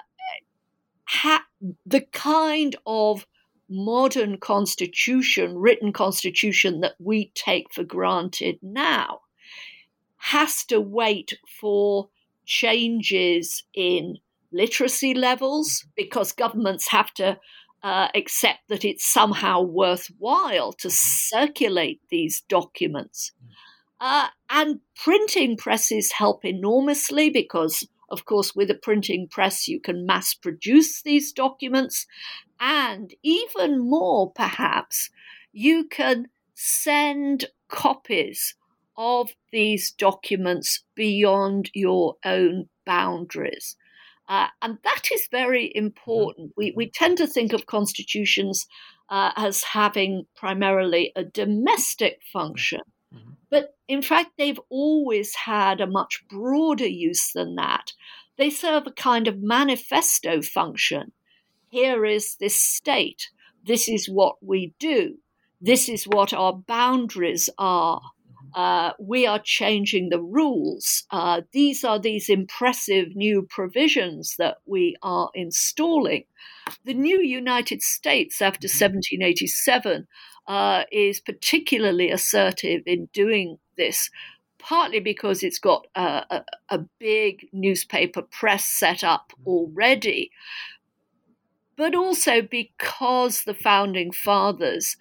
ha- 1.04 1.46
the 1.86 2.02
kind 2.14 2.78
of 2.86 3.28
modern 3.70 4.38
constitution, 4.38 5.58
written 5.58 5.92
constitution 5.92 6.80
that 6.80 6.96
we 6.98 7.30
take 7.36 7.74
for 7.74 7.84
granted 7.84 8.58
now, 8.62 9.20
has 10.16 10.64
to 10.64 10.80
wait 10.80 11.38
for 11.60 12.08
changes 12.46 13.64
in 13.74 14.18
literacy 14.54 15.14
levels 15.14 15.86
because 15.96 16.32
governments 16.32 16.88
have 16.90 17.14
to 17.14 17.38
uh, 17.84 18.10
accept 18.16 18.68
that 18.68 18.84
it's 18.84 19.06
somehow 19.06 19.62
worthwhile 19.62 20.74
to 20.74 20.90
circulate 20.90 22.02
these 22.10 22.42
documents. 22.42 23.32
Uh, 24.02 24.28
and 24.50 24.80
printing 24.96 25.58
presses 25.58 26.14
help 26.14 26.46
enormously 26.46 27.30
because, 27.30 27.88
of 28.10 28.26
course, 28.26 28.56
with 28.56 28.70
a 28.70 28.76
printing 28.76 29.28
press, 29.28 29.68
you 29.68 29.80
can 29.80 30.06
mass 30.06 30.34
produce 30.34 31.02
these 31.02 31.34
documents. 31.34 32.06
And 32.60 33.14
even 33.24 33.80
more, 33.80 34.32
perhaps, 34.32 35.10
you 35.52 35.86
can 35.86 36.28
send 36.54 37.46
copies 37.68 38.56
of 38.98 39.32
these 39.52 39.92
documents 39.92 40.84
beyond 40.96 41.72
your 41.74 42.16
own 42.26 42.68
boundaries. 42.86 43.78
Uh, 44.30 44.48
and 44.62 44.78
that 44.84 45.10
is 45.12 45.28
very 45.32 45.66
mm-hmm. 45.66 45.86
important. 45.86 46.54
We, 46.56 46.72
we 46.76 46.90
tend 46.90 47.18
to 47.18 47.28
think 47.28 47.52
of 47.52 47.66
constitutions 47.66 48.68
uh, 49.10 49.32
as 49.36 49.64
having 49.64 50.28
primarily 50.36 51.12
a 51.16 51.24
domestic 51.24 52.20
function. 52.32 52.82
Mm-hmm. 53.14 53.32
But 53.50 53.76
in 53.88 54.04
fact, 54.04 54.34
they've 54.38 54.60
always 54.70 55.34
had 55.34 55.82
a 55.82 55.88
much 55.88 56.24
broader 56.30 56.88
use 56.88 57.32
than 57.34 57.56
that. 57.56 57.92
They 58.38 58.52
serve 58.52 58.86
a 58.86 58.92
kind 58.92 59.28
of 59.28 59.42
manifesto 59.42 60.42
function. 60.44 61.12
Here 61.70 62.06
is 62.06 62.36
this 62.36 62.62
state. 62.62 63.30
This 63.66 63.90
is 63.90 64.08
what 64.08 64.36
we 64.42 64.74
do. 64.80 65.16
This 65.60 65.90
is 65.90 66.06
what 66.06 66.34
our 66.34 66.54
boundaries 66.54 67.50
are. 67.58 68.02
Uh, 68.56 68.92
we 69.00 69.26
are 69.28 69.40
changing 69.44 70.10
the 70.10 70.22
rules. 70.22 71.04
Uh, 71.12 71.42
these 71.52 71.84
are 71.84 72.00
these 72.00 72.30
impressive 72.30 73.16
new 73.16 73.42
provisions 73.44 74.36
that 74.38 74.58
we 74.66 74.96
are 75.02 75.30
installing. 75.34 76.24
The 76.86 76.94
new 76.94 77.22
United 77.22 77.82
States 77.82 78.42
after 78.42 78.68
1787 78.68 80.08
uh, 80.48 80.84
is 80.92 81.20
particularly 81.20 82.10
assertive 82.10 82.82
in 82.86 83.08
doing 83.14 83.60
this, 83.78 84.10
partly 84.58 85.00
because 85.00 85.44
it's 85.44 85.60
got 85.60 85.88
a, 85.96 86.26
a, 86.30 86.46
a 86.70 86.78
big 87.00 87.48
newspaper 87.54 88.24
press 88.24 88.66
set 88.66 89.04
up 89.04 89.32
already, 89.46 90.32
but 91.78 91.96
also 91.96 92.42
because 92.42 93.44
the 93.44 93.54
founding 93.54 94.12
fathers 94.12 94.98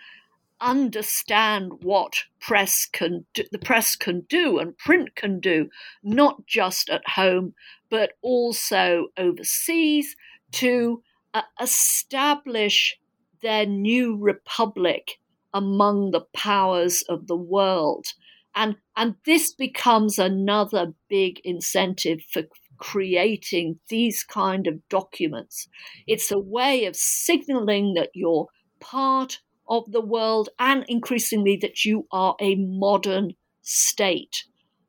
understand 0.60 1.72
what 1.82 2.14
press 2.40 2.86
can 2.90 3.26
do, 3.34 3.44
the 3.52 3.58
press 3.58 3.96
can 3.96 4.20
do 4.28 4.58
and 4.58 4.76
print 4.78 5.14
can 5.14 5.40
do, 5.40 5.68
not 6.02 6.46
just 6.46 6.90
at 6.90 7.08
home 7.10 7.54
but 7.90 8.12
also 8.22 9.06
overseas, 9.16 10.14
to 10.52 11.02
uh, 11.34 11.42
establish 11.60 12.98
their 13.42 13.66
new 13.66 14.16
republic 14.16 15.18
among 15.54 16.10
the 16.10 16.26
powers 16.34 17.02
of 17.08 17.26
the 17.26 17.36
world. 17.36 18.06
And, 18.54 18.76
and 18.96 19.14
this 19.24 19.52
becomes 19.52 20.18
another 20.18 20.94
big 21.08 21.40
incentive 21.44 22.20
for 22.32 22.42
creating 22.78 23.78
these 23.88 24.22
kind 24.22 24.66
of 24.66 24.86
documents. 24.88 25.68
It's 26.06 26.30
a 26.30 26.38
way 26.38 26.84
of 26.86 26.96
signaling 26.96 27.94
that 27.94 28.10
you're 28.14 28.48
part 28.80 29.40
of 29.68 29.90
the 29.92 30.00
world 30.00 30.48
and 30.58 30.84
increasingly 30.88 31.56
that 31.56 31.84
you 31.84 32.06
are 32.10 32.36
a 32.40 32.54
modern 32.56 33.34
state. 33.62 34.44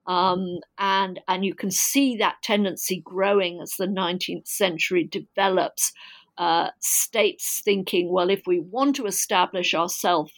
Um, 0.08 0.60
and, 0.78 1.20
and 1.28 1.46
you 1.46 1.54
can 1.54 1.70
see 1.70 2.18
that 2.18 2.42
tendency 2.42 3.02
growing 3.04 3.60
as 3.62 3.74
the 3.78 3.86
19th 3.86 4.48
century 4.48 5.04
develops. 5.04 5.92
Uh, 6.38 6.70
states 6.80 7.62
thinking, 7.66 8.10
well, 8.14 8.30
if 8.30 8.44
we 8.48 8.62
want 8.62 8.96
to 8.96 9.06
establish 9.06 9.74
ourselves 9.74 10.32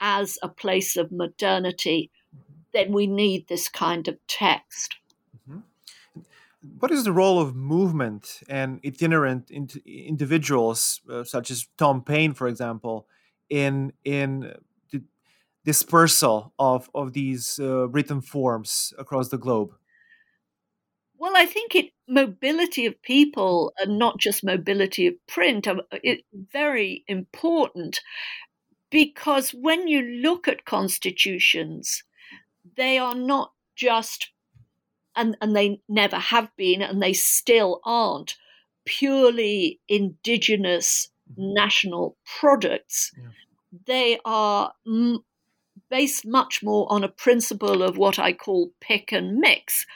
as 0.00 0.38
a 0.42 0.48
place 0.48 0.98
of 0.98 1.10
modernity, 1.10 2.10
then 2.74 2.92
we 2.92 3.06
need 3.06 3.48
this 3.48 3.66
kind 3.68 4.06
of 4.06 4.18
text. 4.28 4.96
Mm-hmm. 5.48 5.60
What 6.78 6.90
is 6.90 7.04
the 7.04 7.12
role 7.12 7.40
of 7.40 7.56
movement 7.56 8.42
and 8.50 8.80
itinerant 8.84 9.50
individuals, 9.50 11.00
uh, 11.10 11.24
such 11.24 11.50
as 11.50 11.68
Tom 11.78 12.02
Paine, 12.02 12.34
for 12.34 12.48
example, 12.48 13.06
in 13.48 13.92
in 14.04 14.54
the 14.90 15.02
dispersal 15.64 16.52
of 16.58 16.90
of 16.94 17.12
these 17.12 17.58
uh, 17.58 17.88
written 17.88 18.20
forms 18.20 18.92
across 18.98 19.28
the 19.28 19.38
globe? 19.38 19.74
Well, 21.18 21.32
I 21.34 21.46
think 21.46 21.74
it 21.74 21.92
mobility 22.08 22.86
of 22.86 23.00
people 23.02 23.72
and 23.78 23.98
not 23.98 24.18
just 24.18 24.44
mobility 24.44 25.06
of 25.06 25.14
print 25.26 25.66
are 25.66 25.80
it, 25.90 26.24
very 26.52 27.04
important 27.08 28.00
because 28.90 29.50
when 29.50 29.88
you 29.88 30.02
look 30.02 30.46
at 30.46 30.64
constitutions, 30.64 32.04
they 32.76 32.98
are 32.98 33.14
not 33.14 33.52
just, 33.74 34.30
and, 35.14 35.36
and 35.40 35.56
they 35.56 35.80
never 35.88 36.16
have 36.16 36.54
been, 36.56 36.82
and 36.82 37.02
they 37.02 37.12
still 37.12 37.80
aren't, 37.84 38.36
purely 38.84 39.80
indigenous. 39.88 41.08
National 41.36 42.16
products. 42.38 43.12
Yeah. 43.16 43.28
They 43.86 44.18
are 44.24 44.72
m- 44.86 45.24
based 45.90 46.26
much 46.26 46.62
more 46.62 46.86
on 46.90 47.04
a 47.04 47.08
principle 47.08 47.82
of 47.82 47.96
what 47.96 48.18
I 48.18 48.32
call 48.32 48.70
pick 48.80 49.12
and 49.12 49.38
mix. 49.38 49.86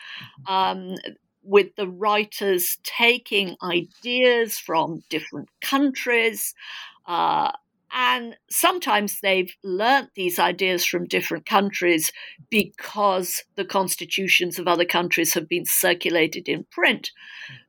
Mm-hmm. 0.46 0.52
Um, 0.52 0.96
with 1.42 1.74
the 1.76 1.88
writers 1.88 2.78
taking 2.82 3.56
ideas 3.62 4.58
from 4.58 5.02
different 5.08 5.48
countries, 5.62 6.54
uh, 7.06 7.50
and 7.92 8.36
sometimes 8.48 9.20
they've 9.20 9.52
learnt 9.64 10.10
these 10.14 10.38
ideas 10.38 10.84
from 10.84 11.06
different 11.06 11.46
countries 11.46 12.12
because 12.50 13.42
the 13.56 13.64
constitutions 13.64 14.58
of 14.58 14.68
other 14.68 14.84
countries 14.84 15.34
have 15.34 15.48
been 15.48 15.64
circulated 15.64 16.48
in 16.48 16.64
print. 16.70 17.10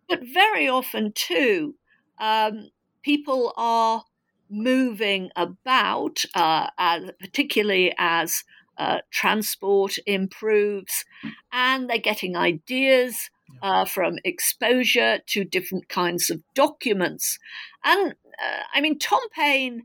But 0.08 0.21
very 0.21 0.67
often, 0.67 1.13
too, 1.13 1.76
um, 2.19 2.69
people 3.04 3.54
are 3.58 4.06
moving 4.50 5.30
about, 5.36 6.24
uh, 6.36 6.68
as, 6.78 7.12
particularly 7.20 7.94
as 7.98 8.44
uh, 8.78 9.00
transport 9.12 9.98
improves, 10.06 11.06
and 11.52 11.90
they're 11.90 11.98
getting 11.98 12.36
ideas 12.36 13.30
uh, 13.62 13.86
from 13.86 14.18
exposure 14.24 15.20
to 15.28 15.44
different 15.44 15.88
kinds 15.88 16.30
of 16.30 16.42
documents. 16.56 17.38
And 17.84 18.12
uh, 18.12 18.64
I 18.74 18.82
mean, 18.82 18.98
Tom 18.98 19.22
Paine 19.34 19.84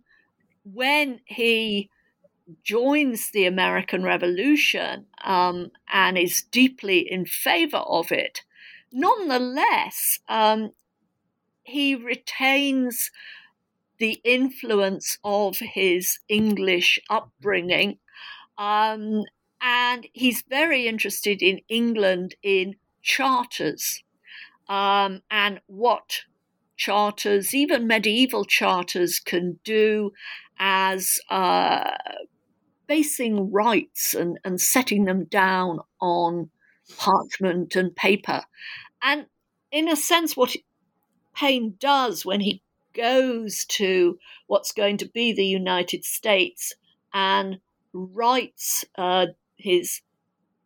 when 0.72 1.20
he 1.24 1.90
joins 2.62 3.30
the 3.30 3.46
American 3.46 4.02
Revolution 4.02 5.06
um, 5.24 5.70
and 5.92 6.16
is 6.18 6.44
deeply 6.50 7.00
in 7.10 7.26
favor 7.26 7.78
of 7.78 8.12
it, 8.12 8.42
nonetheless, 8.92 10.20
um, 10.28 10.72
he 11.66 11.94
retains 11.94 13.10
the 13.98 14.20
influence 14.24 15.18
of 15.24 15.58
his 15.58 16.18
English 16.28 16.98
upbringing. 17.10 17.98
Um, 18.58 19.24
and 19.60 20.06
he's 20.12 20.42
very 20.48 20.86
interested 20.86 21.42
in 21.42 21.60
England 21.68 22.34
in 22.42 22.76
charters 23.02 24.02
um, 24.68 25.22
and 25.30 25.60
what 25.66 26.20
charters, 26.76 27.54
even 27.54 27.86
medieval 27.86 28.44
charters, 28.44 29.18
can 29.18 29.58
do 29.64 30.12
as 30.58 31.18
uh, 31.30 31.96
basing 32.86 33.50
rights 33.50 34.14
and, 34.14 34.38
and 34.44 34.60
setting 34.60 35.04
them 35.04 35.24
down 35.24 35.80
on 36.00 36.50
parchment 36.98 37.74
and 37.76 37.96
paper. 37.96 38.42
And 39.02 39.26
in 39.72 39.88
a 39.88 39.96
sense, 39.96 40.36
what 40.36 40.54
Paine 41.36 41.74
does 41.78 42.24
when 42.24 42.40
he 42.40 42.62
goes 42.94 43.64
to 43.66 44.18
what's 44.46 44.72
going 44.72 44.96
to 44.96 45.08
be 45.08 45.32
the 45.32 45.44
United 45.44 46.04
States 46.04 46.72
and 47.12 47.58
writes 47.92 48.84
uh, 48.96 49.26
his 49.56 50.00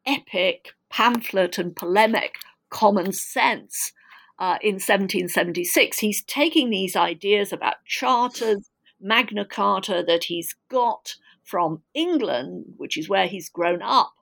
epic 0.07 0.75
pamphlet 0.89 1.59
and 1.59 1.75
polemic, 1.75 2.37
Common 2.69 3.13
Sense, 3.13 3.93
uh, 4.39 4.59
in 4.63 4.75
1776, 4.75 5.99
he's 5.99 6.23
taking 6.23 6.71
these 6.71 6.97
ideas 6.97 7.53
about 7.53 7.85
charters 7.85 8.71
Magna 9.01 9.45
Carta 9.45 10.05
that 10.07 10.25
he's 10.25 10.55
got 10.71 11.17
from 11.43 11.83
England, 11.95 12.65
which 12.77 12.97
is 12.97 13.09
where 13.09 13.27
he's 13.27 13.49
grown 13.49 13.83
up, 13.83 14.13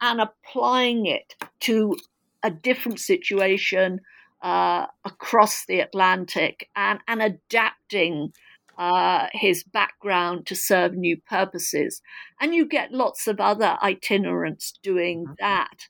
and 0.00 0.20
applying 0.20 1.06
it 1.06 1.34
to 1.60 1.96
a 2.42 2.50
different 2.50 3.00
situation 3.00 4.00
uh, 4.42 4.86
across 5.04 5.64
the 5.66 5.80
Atlantic 5.80 6.68
and, 6.76 7.00
and 7.08 7.22
adapting 7.22 8.32
uh, 8.78 9.26
his 9.32 9.64
background 9.64 10.46
to 10.46 10.54
serve 10.54 10.94
new 10.94 11.16
purposes. 11.28 12.02
And 12.40 12.54
you 12.54 12.66
get 12.66 12.92
lots 12.92 13.26
of 13.26 13.40
other 13.40 13.78
itinerants 13.82 14.74
doing 14.82 15.24
mm-hmm. 15.24 15.34
that. 15.40 15.88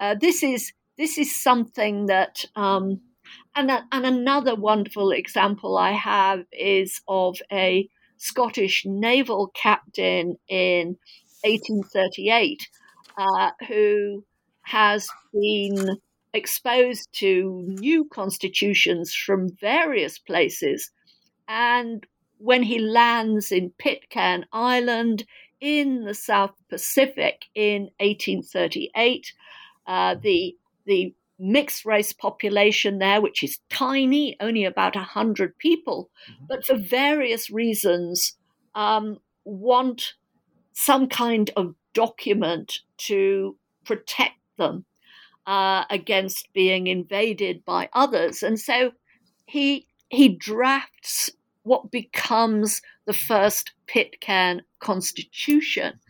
Uh, 0.00 0.14
this 0.20 0.42
is 0.42 0.72
this 0.96 1.18
is 1.18 1.40
something 1.40 2.06
that 2.06 2.44
um, 2.56 3.00
and, 3.54 3.70
and 3.70 4.06
another 4.06 4.54
wonderful 4.54 5.10
example 5.10 5.76
I 5.76 5.92
have 5.92 6.44
is 6.52 7.00
of 7.08 7.38
a 7.52 7.88
Scottish 8.16 8.84
naval 8.84 9.52
captain 9.54 10.36
in 10.48 10.96
1838 11.44 12.68
uh, 13.16 13.50
who 13.68 14.24
has 14.62 15.08
been 15.32 15.98
exposed 16.32 17.08
to 17.12 17.64
new 17.66 18.04
constitutions 18.06 19.14
from 19.14 19.56
various 19.60 20.18
places. 20.18 20.90
And 21.46 22.06
when 22.38 22.62
he 22.62 22.78
lands 22.78 23.50
in 23.50 23.72
Pitcairn 23.78 24.44
Island 24.52 25.24
in 25.60 26.04
the 26.04 26.14
South 26.14 26.54
Pacific 26.68 27.46
in 27.54 27.90
1838, 27.98 29.32
uh, 29.86 30.14
the, 30.20 30.56
the 30.86 31.14
mixed 31.38 31.84
race 31.84 32.12
population 32.12 32.98
there, 32.98 33.20
which 33.20 33.42
is 33.42 33.58
tiny, 33.70 34.36
only 34.40 34.64
about 34.64 34.94
100 34.94 35.56
people, 35.58 36.10
mm-hmm. 36.30 36.44
but 36.48 36.64
for 36.64 36.76
various 36.76 37.50
reasons 37.50 38.36
um, 38.74 39.18
want 39.44 40.14
some 40.72 41.08
kind 41.08 41.50
of 41.56 41.74
document 41.94 42.80
to 42.98 43.56
protect 43.84 44.36
them 44.58 44.84
uh, 45.48 45.84
against 45.88 46.52
being 46.52 46.86
invaded 46.86 47.64
by 47.64 47.88
others. 47.94 48.42
And 48.42 48.60
so 48.60 48.92
he 49.46 49.86
he 50.10 50.28
drafts 50.28 51.30
what 51.62 51.90
becomes 51.90 52.82
the 53.06 53.14
first 53.14 53.72
Pitcairn 53.86 54.60
Constitution, 54.78 56.00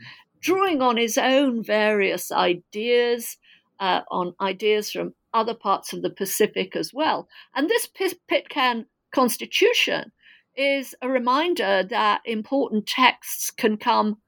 drawing 0.41 0.83
on 0.83 0.97
his 0.97 1.17
own 1.17 1.63
various 1.63 2.33
ideas, 2.33 3.37
uh, 3.79 4.01
on 4.11 4.35
ideas 4.41 4.91
from 4.91 5.15
other 5.33 5.55
parts 5.55 5.93
of 5.93 6.03
the 6.03 6.11
Pacific 6.11 6.75
as 6.75 6.93
well. 6.93 7.29
And 7.55 7.69
this 7.69 7.89
Pitcairn 8.29 8.87
Constitution 9.13 10.11
is 10.57 10.97
a 11.01 11.09
reminder 11.09 11.85
that 11.89 12.23
important 12.25 12.87
texts 12.89 13.53
can 13.53 13.77
come 13.77 14.19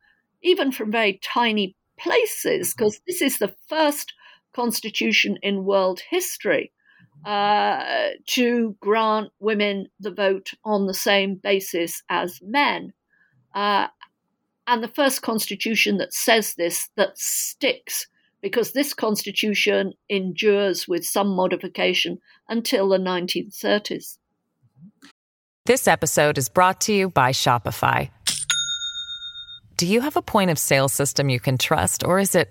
even 0.42 0.70
from 0.70 0.92
very 0.92 1.18
tiny 1.22 1.74
places, 1.98 2.74
because 2.74 2.96
mm-hmm. 2.96 3.04
this 3.08 3.22
is 3.22 3.38
the 3.38 3.54
first 3.68 4.14
constitution 4.54 5.38
in 5.42 5.64
world 5.64 6.00
history 6.10 6.72
uh, 7.24 8.08
to 8.26 8.76
grant 8.80 9.30
women 9.40 9.86
the 9.98 10.10
vote 10.10 10.52
on 10.64 10.86
the 10.86 10.94
same 10.94 11.34
basis 11.34 12.02
as 12.08 12.40
men. 12.42 12.92
Uh, 13.54 13.88
and 14.66 14.82
the 14.82 14.88
first 14.88 15.22
constitution 15.22 15.98
that 15.98 16.14
says 16.14 16.54
this, 16.54 16.88
that 16.96 17.18
sticks, 17.18 18.06
because 18.40 18.72
this 18.72 18.94
constitution 18.94 19.92
endures 20.08 20.86
with 20.86 21.04
some 21.04 21.28
modification 21.28 22.18
until 22.48 22.88
the 22.88 22.98
1930s. 22.98 24.16
This 25.66 25.86
episode 25.86 26.38
is 26.38 26.48
brought 26.48 26.80
to 26.82 26.92
you 26.92 27.10
by 27.10 27.32
Shopify. 27.32 28.10
Do 29.76 29.86
you 29.86 30.00
have 30.00 30.16
a 30.16 30.22
point 30.22 30.50
of 30.50 30.58
sale 30.58 30.88
system 30.88 31.28
you 31.28 31.40
can 31.40 31.58
trust, 31.58 32.04
or 32.04 32.18
is 32.18 32.34
it 32.34 32.50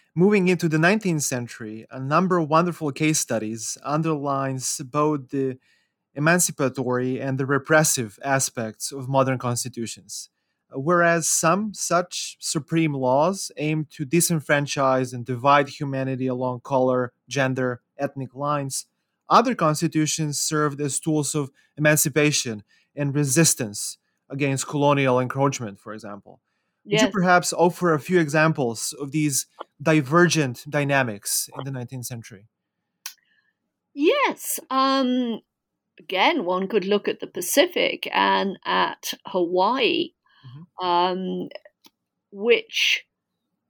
moving 0.13 0.47
into 0.47 0.67
the 0.67 0.77
19th 0.77 1.21
century, 1.21 1.85
a 1.89 1.99
number 1.99 2.37
of 2.37 2.49
wonderful 2.49 2.91
case 2.91 3.19
studies 3.19 3.77
underlines 3.83 4.81
both 4.85 5.29
the 5.29 5.57
emancipatory 6.13 7.21
and 7.21 7.37
the 7.37 7.45
repressive 7.45 8.19
aspects 8.23 8.91
of 8.91 9.07
modern 9.07 9.37
constitutions. 9.37 10.29
Whereas 10.73 11.27
some 11.27 11.73
such 11.73 12.37
supreme 12.39 12.93
laws 12.93 13.51
aim 13.57 13.87
to 13.91 14.05
disenfranchise 14.05 15.13
and 15.13 15.25
divide 15.25 15.69
humanity 15.69 16.27
along 16.27 16.61
color, 16.61 17.11
gender, 17.27 17.81
ethnic 17.97 18.33
lines, 18.33 18.85
other 19.29 19.55
constitutions 19.55 20.39
served 20.39 20.79
as 20.81 20.99
tools 20.99 21.35
of 21.35 21.51
emancipation 21.77 22.63
and 22.95 23.15
resistance 23.15 23.97
against 24.29 24.67
colonial 24.67 25.19
encroachment, 25.19 25.79
for 25.79 25.93
example. 25.93 26.41
Yes. 26.83 27.01
Would 27.01 27.07
you 27.07 27.11
perhaps 27.11 27.53
offer 27.53 27.93
a 27.93 27.99
few 27.99 28.19
examples 28.19 28.93
of 28.99 29.11
these 29.11 29.45
divergent 29.81 30.65
dynamics 30.69 31.49
in 31.57 31.71
the 31.71 31.79
19th 31.79 32.05
century? 32.05 32.47
Yes. 33.93 34.59
Um, 34.69 35.41
again, 35.99 36.45
one 36.45 36.67
could 36.67 36.85
look 36.85 37.07
at 37.07 37.19
the 37.19 37.27
Pacific 37.27 38.07
and 38.11 38.57
at 38.65 39.13
Hawaii, 39.27 40.11
mm-hmm. 40.45 40.85
um, 40.85 41.49
which 42.31 43.05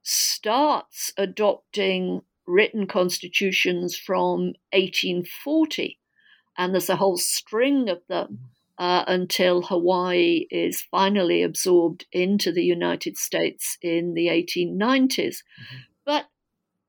starts 0.02 1.12
adopting 1.16 2.22
written 2.46 2.86
constitutions 2.86 3.96
from 3.96 4.54
1840. 4.72 5.98
And 6.56 6.72
there's 6.72 6.90
a 6.90 6.96
whole 6.96 7.18
string 7.18 7.88
of 7.88 8.00
them. 8.08 8.51
Uh, 8.82 9.04
until 9.06 9.62
Hawaii 9.62 10.48
is 10.50 10.82
finally 10.90 11.44
absorbed 11.44 12.04
into 12.10 12.50
the 12.50 12.64
United 12.64 13.16
States 13.16 13.78
in 13.80 14.14
the 14.14 14.26
1890s. 14.26 15.36
Mm-hmm. 15.36 15.76
But 16.04 16.24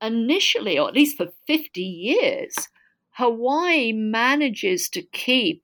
initially, 0.01 0.79
or 0.79 0.87
at 0.87 0.95
least 0.95 1.17
for 1.17 1.27
50 1.45 1.81
years, 1.81 2.55
Hawaii 3.11 3.91
manages 3.91 4.89
to 4.89 5.03
keep 5.03 5.61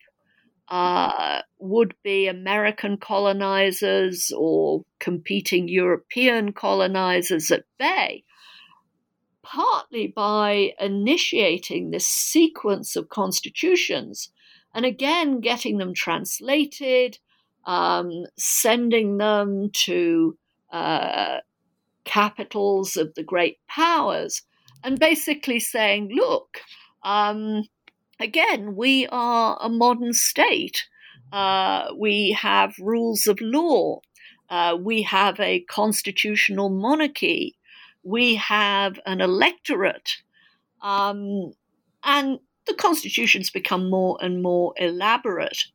uh, 0.67 1.41
would 1.57 1.95
be 2.03 2.27
American 2.27 2.97
colonizers 2.97 4.31
or 4.37 4.83
competing 4.99 5.67
European 5.67 6.53
colonizers 6.53 7.49
at 7.49 7.63
bay, 7.79 8.23
partly 9.41 10.05
by 10.05 10.73
initiating 10.79 11.89
this 11.89 12.07
sequence 12.07 12.95
of 12.95 13.09
constitutions 13.09 14.29
and 14.73 14.85
again 14.85 15.39
getting 15.39 15.77
them 15.77 15.93
translated, 15.93 17.17
um, 17.65 18.25
sending 18.37 19.17
them 19.17 19.69
to 19.73 20.37
uh, 20.71 21.37
capitals 22.05 22.97
of 22.97 23.13
the 23.15 23.23
great 23.23 23.59
powers, 23.67 24.43
and 24.83 24.99
basically 24.99 25.59
saying, 25.59 26.09
look, 26.13 26.61
um, 27.03 27.63
again, 28.19 28.75
we 28.75 29.07
are 29.07 29.57
a 29.61 29.69
modern 29.69 30.13
state. 30.13 30.87
Uh, 31.31 31.89
we 31.97 32.31
have 32.31 32.73
rules 32.79 33.27
of 33.27 33.39
law. 33.41 34.01
Uh, 34.49 34.75
we 34.79 35.03
have 35.03 35.39
a 35.39 35.59
constitutional 35.61 36.69
monarchy. 36.69 37.55
We 38.03 38.35
have 38.35 38.99
an 39.05 39.21
electorate. 39.21 40.17
Um, 40.81 41.53
and 42.03 42.39
the 42.69 42.75
constitutions 42.75 43.49
become 43.49 43.89
more 43.89 44.17
and 44.21 44.41
more 44.41 44.73
elaborate. 44.77 45.65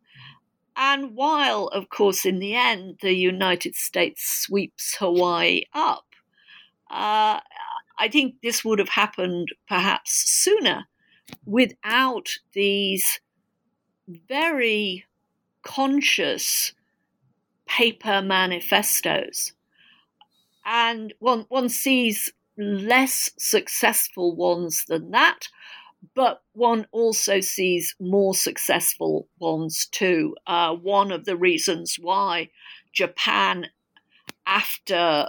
And 0.77 1.15
while, 1.15 1.67
of 1.69 1.89
course, 1.89 2.25
in 2.25 2.39
the 2.39 2.55
end, 2.55 2.99
the 3.03 3.13
United 3.13 3.75
States 3.75 4.43
sweeps 4.43 4.97
Hawaii 4.99 5.65
up, 5.73 6.07
uh, 6.91 7.41
I 7.99 8.09
think 8.11 8.37
this 8.43 8.65
would 8.65 8.79
have 8.79 8.89
happened 8.89 9.49
perhaps 9.69 10.31
sooner 10.31 10.85
without 11.45 12.29
these 12.53 13.21
very 14.29 15.05
conscious 15.63 16.73
paper 17.67 18.21
manifestos. 18.21 19.53
And 20.65 21.13
one, 21.19 21.47
one 21.49 21.69
sees 21.69 22.33
less 22.57 23.31
successful 23.39 24.35
ones 24.35 24.85
than 24.89 25.11
that, 25.11 25.49
but 26.15 26.43
one 26.53 26.87
also 26.93 27.41
sees 27.41 27.95
more 28.01 28.35
successful 28.35 29.29
ones 29.39 29.87
too. 29.87 30.37
Uh, 30.47 30.75
one 30.75 31.13
of 31.13 31.25
the 31.25 31.37
reasons 31.37 31.97
why 32.01 32.51
Japan, 32.93 33.67
after 34.47 35.29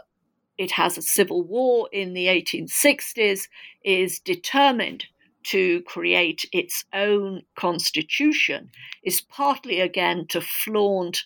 it 0.57 0.71
has 0.71 0.97
a 0.97 1.01
civil 1.01 1.43
war 1.43 1.89
in 1.91 2.13
the 2.13 2.27
1860s, 2.27 3.47
is 3.83 4.19
determined 4.19 5.05
to 5.45 5.81
create 5.83 6.43
its 6.51 6.85
own 6.93 7.43
constitution 7.55 8.69
is 9.03 9.21
partly 9.21 9.79
again 9.79 10.25
to 10.27 10.41
flaunt 10.41 11.23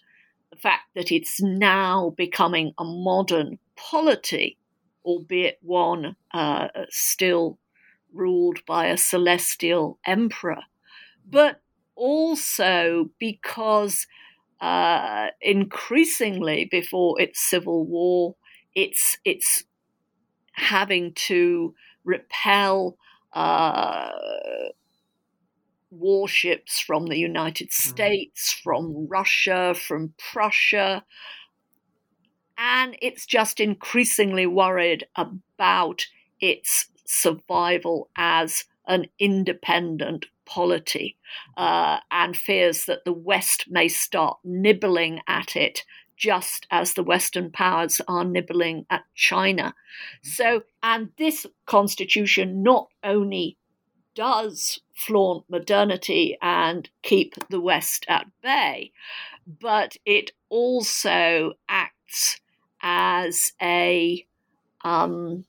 the 0.51 0.57
fact 0.57 0.83
that 0.93 1.11
it's 1.11 1.41
now 1.41 2.13
becoming 2.17 2.73
a 2.77 2.83
modern 2.83 3.57
polity, 3.77 4.57
albeit 5.05 5.57
one 5.61 6.15
uh, 6.33 6.67
still 6.89 7.57
ruled 8.13 8.65
by 8.65 8.87
a 8.87 8.97
celestial 8.97 9.99
emperor, 10.05 10.61
but 11.29 11.61
also 11.95 13.09
because 13.19 14.07
uh, 14.61 15.27
increasingly 15.41 16.67
before 16.69 17.19
its 17.21 17.39
civil 17.39 17.85
war, 17.85 18.35
it's 18.75 19.17
it's 19.25 19.63
having 20.53 21.13
to 21.13 21.73
repel 22.03 22.97
uh, 23.33 24.09
warships 25.91 26.79
from 26.79 27.07
the 27.07 27.17
United 27.17 27.69
mm-hmm. 27.69 27.89
States, 27.89 28.53
from 28.53 29.07
Russia, 29.07 29.73
from 29.73 30.13
Prussia. 30.17 31.03
And 32.57 32.97
it's 33.01 33.25
just 33.25 33.59
increasingly 33.61 34.45
worried 34.45 35.07
about 35.15 36.05
its 36.41 36.89
survival 37.09 38.09
as 38.15 38.65
an 38.87 39.07
independent 39.17 40.27
polity 40.45 41.17
uh, 41.57 41.97
and 42.11 42.37
fears 42.37 42.85
that 42.85 43.03
the 43.03 43.13
West 43.13 43.65
may 43.67 43.87
start 43.87 44.37
nibbling 44.43 45.19
at 45.27 45.55
it 45.55 45.83
just 46.15 46.67
as 46.69 46.93
the 46.93 47.03
Western 47.03 47.49
powers 47.49 48.01
are 48.07 48.25
nibbling 48.25 48.85
at 48.89 49.03
China. 49.15 49.73
So, 50.21 50.63
and 50.83 51.09
this 51.17 51.45
constitution 51.65 52.61
not 52.61 52.89
only 53.03 53.57
does 54.15 54.81
flaunt 54.95 55.45
modernity 55.49 56.37
and 56.41 56.89
keep 57.03 57.35
the 57.49 57.61
West 57.61 58.05
at 58.09 58.27
bay, 58.43 58.91
but 59.47 59.95
it 60.05 60.31
also 60.49 61.53
acts 61.69 62.41
as 62.81 63.53
a 63.61 64.25
um, 64.83 65.45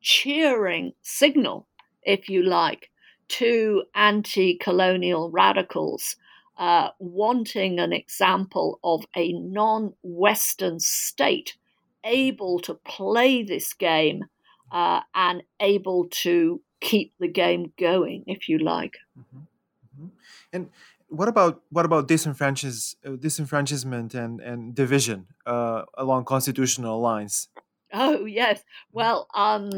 cheering 0.00 0.92
signal, 1.02 1.66
if 2.02 2.28
you 2.28 2.42
like, 2.42 2.90
to 3.28 3.84
anti 3.94 4.58
colonial 4.58 5.30
radicals 5.30 6.16
uh, 6.58 6.88
wanting 6.98 7.78
an 7.78 7.92
example 7.92 8.78
of 8.84 9.04
a 9.16 9.32
non 9.32 9.94
Western 10.02 10.78
state 10.78 11.56
able 12.04 12.60
to 12.60 12.74
play 12.74 13.42
this 13.42 13.72
game 13.72 14.26
uh, 14.70 15.00
and 15.14 15.42
able 15.60 16.08
to 16.10 16.60
keep 16.80 17.14
the 17.18 17.28
game 17.28 17.72
going, 17.78 18.24
if 18.26 18.48
you 18.48 18.58
like. 18.58 18.98
Mm-hmm. 19.18 19.38
Mm-hmm. 19.38 20.08
And 20.52 20.68
what 21.08 21.28
about 21.28 21.62
what 21.70 21.84
about 21.84 22.04
uh, 22.04 22.06
disenfranchisement 22.06 24.14
and 24.14 24.40
and 24.40 24.74
division 24.74 25.26
uh, 25.46 25.82
along 25.96 26.24
constitutional 26.24 27.00
lines? 27.00 27.48
Oh 27.92 28.24
yes, 28.24 28.62
well, 28.92 29.26
um, 29.34 29.70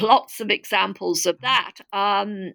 lots 0.00 0.40
of 0.40 0.50
examples 0.50 1.26
of 1.26 1.40
that. 1.40 1.74
Um, 1.92 2.52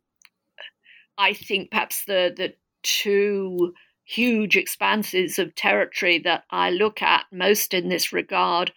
I 1.17 1.33
think 1.33 1.71
perhaps 1.71 2.05
the 2.05 2.33
the 2.35 2.53
two 2.83 3.73
huge 4.03 4.57
expanses 4.57 5.39
of 5.39 5.55
territory 5.55 6.19
that 6.19 6.43
I 6.49 6.71
look 6.71 7.01
at 7.01 7.25
most 7.31 7.73
in 7.73 7.89
this 7.89 8.11
regard 8.11 8.73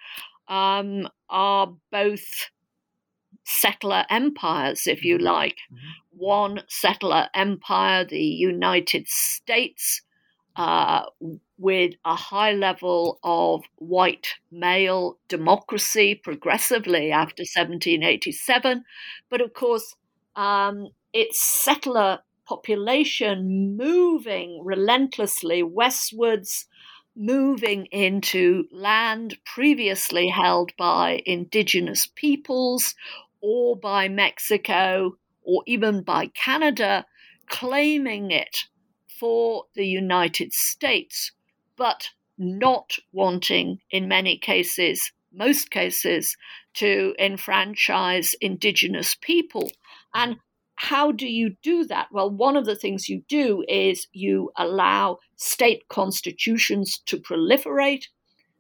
um, 0.49 1.09
are 1.29 1.75
both 1.91 2.51
settler 3.45 4.05
empires, 4.11 4.87
if 4.87 5.05
you 5.05 5.17
mm-hmm. 5.17 5.27
like. 5.27 5.57
Mm-hmm. 5.73 5.89
One 6.17 6.63
settler 6.69 7.29
empire, 7.35 8.05
the 8.05 8.23
United 8.23 9.09
States, 9.09 10.03
uh, 10.57 11.07
with 11.65 11.95
a 12.05 12.15
high 12.15 12.53
level 12.53 13.19
of 13.25 13.65
white 13.77 14.35
male 14.53 15.19
democracy 15.29 16.15
progressively 16.15 17.11
after 17.11 17.41
1787. 17.41 18.85
But 19.31 19.41
of 19.41 19.55
course, 19.55 19.97
um, 20.37 20.89
its 21.15 21.43
settler 21.43 22.19
population 22.47 23.79
moving 23.79 24.61
relentlessly 24.63 25.63
westwards, 25.63 26.67
moving 27.17 27.87
into 27.87 28.65
land 28.71 29.39
previously 29.47 30.29
held 30.29 30.71
by 30.77 31.23
indigenous 31.25 32.11
peoples 32.15 32.95
or 33.41 33.75
by 33.75 34.07
Mexico 34.07 35.17
or 35.43 35.63
even 35.67 36.03
by 36.03 36.27
Canada, 36.27 37.07
claiming 37.49 38.31
it 38.31 38.67
for 39.19 39.65
the 39.75 39.87
United 39.87 40.53
States, 40.53 41.33
but 41.77 42.09
not 42.39 42.97
wanting, 43.13 43.79
in 43.91 44.09
many 44.09 44.39
cases, 44.39 45.13
most 45.33 45.71
cases, 45.71 46.37
to 46.75 47.15
enfranchise 47.19 48.35
indigenous 48.41 49.17
people. 49.21 49.71
And 50.13 50.37
how 50.77 51.13
do 51.13 51.27
you 51.27 51.57
do 51.63 51.85
that? 51.85 52.09
Well, 52.11 52.31
one 52.31 52.57
of 52.57 52.67
the 52.67 52.77
things 52.77 53.09
you 53.09 53.23
do 53.29 53.65
is 53.69 54.09
you 54.13 54.51
allow 54.57 55.19
state 55.37 55.89
constitutions 55.89 57.01
to 57.07 57.19
proliferate. 57.19 58.07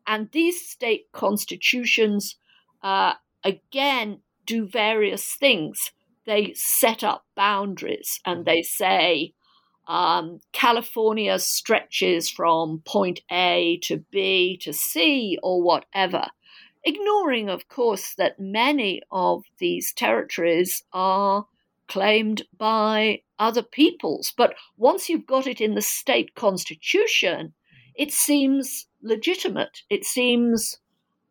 And 0.07 0.31
these 0.33 0.68
state 0.68 1.07
constitutions, 1.12 2.37
uh, 2.83 3.14
again, 3.42 4.20
do 4.46 4.66
various 4.66 5.35
things. 5.35 5.90
They 6.27 6.53
set 6.55 7.03
up 7.03 7.24
boundaries 7.35 8.20
and 8.24 8.44
they 8.44 8.62
say 8.62 9.35
um, 9.87 10.40
California 10.53 11.38
stretches 11.38 12.31
from 12.31 12.83
point 12.85 13.20
A 13.31 13.79
to 13.83 13.99
B 14.11 14.57
to 14.62 14.73
C 14.73 15.38
or 15.42 15.62
whatever, 15.62 16.27
ignoring, 16.85 17.49
of 17.49 17.68
course, 17.68 18.14
that 18.16 18.40
many 18.40 19.03
of 19.11 19.44
these 19.59 19.92
territories 19.92 20.83
are 20.92 21.47
claimed 21.88 22.42
by 22.57 23.20
other 23.38 23.62
peoples. 23.62 24.33
But 24.37 24.55
once 24.77 25.09
you've 25.09 25.27
got 25.27 25.47
it 25.47 25.61
in 25.61 25.75
the 25.75 25.83
state 25.83 26.35
constitution, 26.35 27.53
it 27.94 28.12
seems 28.12 28.87
legitimate. 29.03 29.83
It 29.90 30.05
seems, 30.05 30.79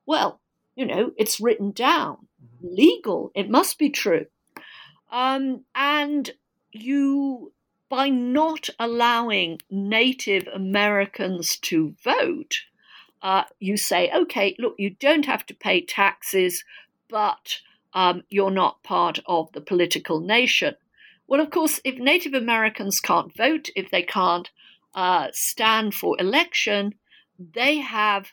well, 0.06 0.40
you 0.76 0.86
know, 0.86 1.12
it's 1.18 1.40
written 1.40 1.72
down, 1.72 2.28
mm-hmm. 2.44 2.76
legal. 2.76 3.32
It 3.36 3.50
must 3.50 3.78
be 3.78 3.90
true. 3.90 4.26
Um, 5.12 5.66
and 5.76 6.32
you, 6.72 7.52
by 7.94 8.10
not 8.10 8.70
allowing 8.80 9.60
Native 9.70 10.48
Americans 10.52 11.58
to 11.58 11.94
vote, 12.04 12.62
uh, 13.22 13.44
you 13.60 13.78
say, 13.78 14.10
okay, 14.12 14.56
look, 14.58 14.74
you 14.80 14.90
don't 15.00 15.28
have 15.28 15.46
to 15.46 15.54
pay 15.54 15.80
taxes, 15.80 16.64
but 17.08 17.60
um, 17.94 18.24
you're 18.30 18.50
not 18.50 18.82
part 18.82 19.20
of 19.28 19.52
the 19.52 19.62
political 19.62 20.20
nation. 20.20 20.74
Well, 21.28 21.40
of 21.40 21.52
course, 21.52 21.80
if 21.84 22.00
Native 22.00 22.34
Americans 22.34 23.00
can't 23.00 23.38
vote, 23.38 23.70
if 23.76 23.92
they 23.92 24.02
can't 24.02 24.50
uh, 24.96 25.28
stand 25.32 25.94
for 25.94 26.20
election, 26.20 26.96
they 27.38 27.78
have 27.78 28.32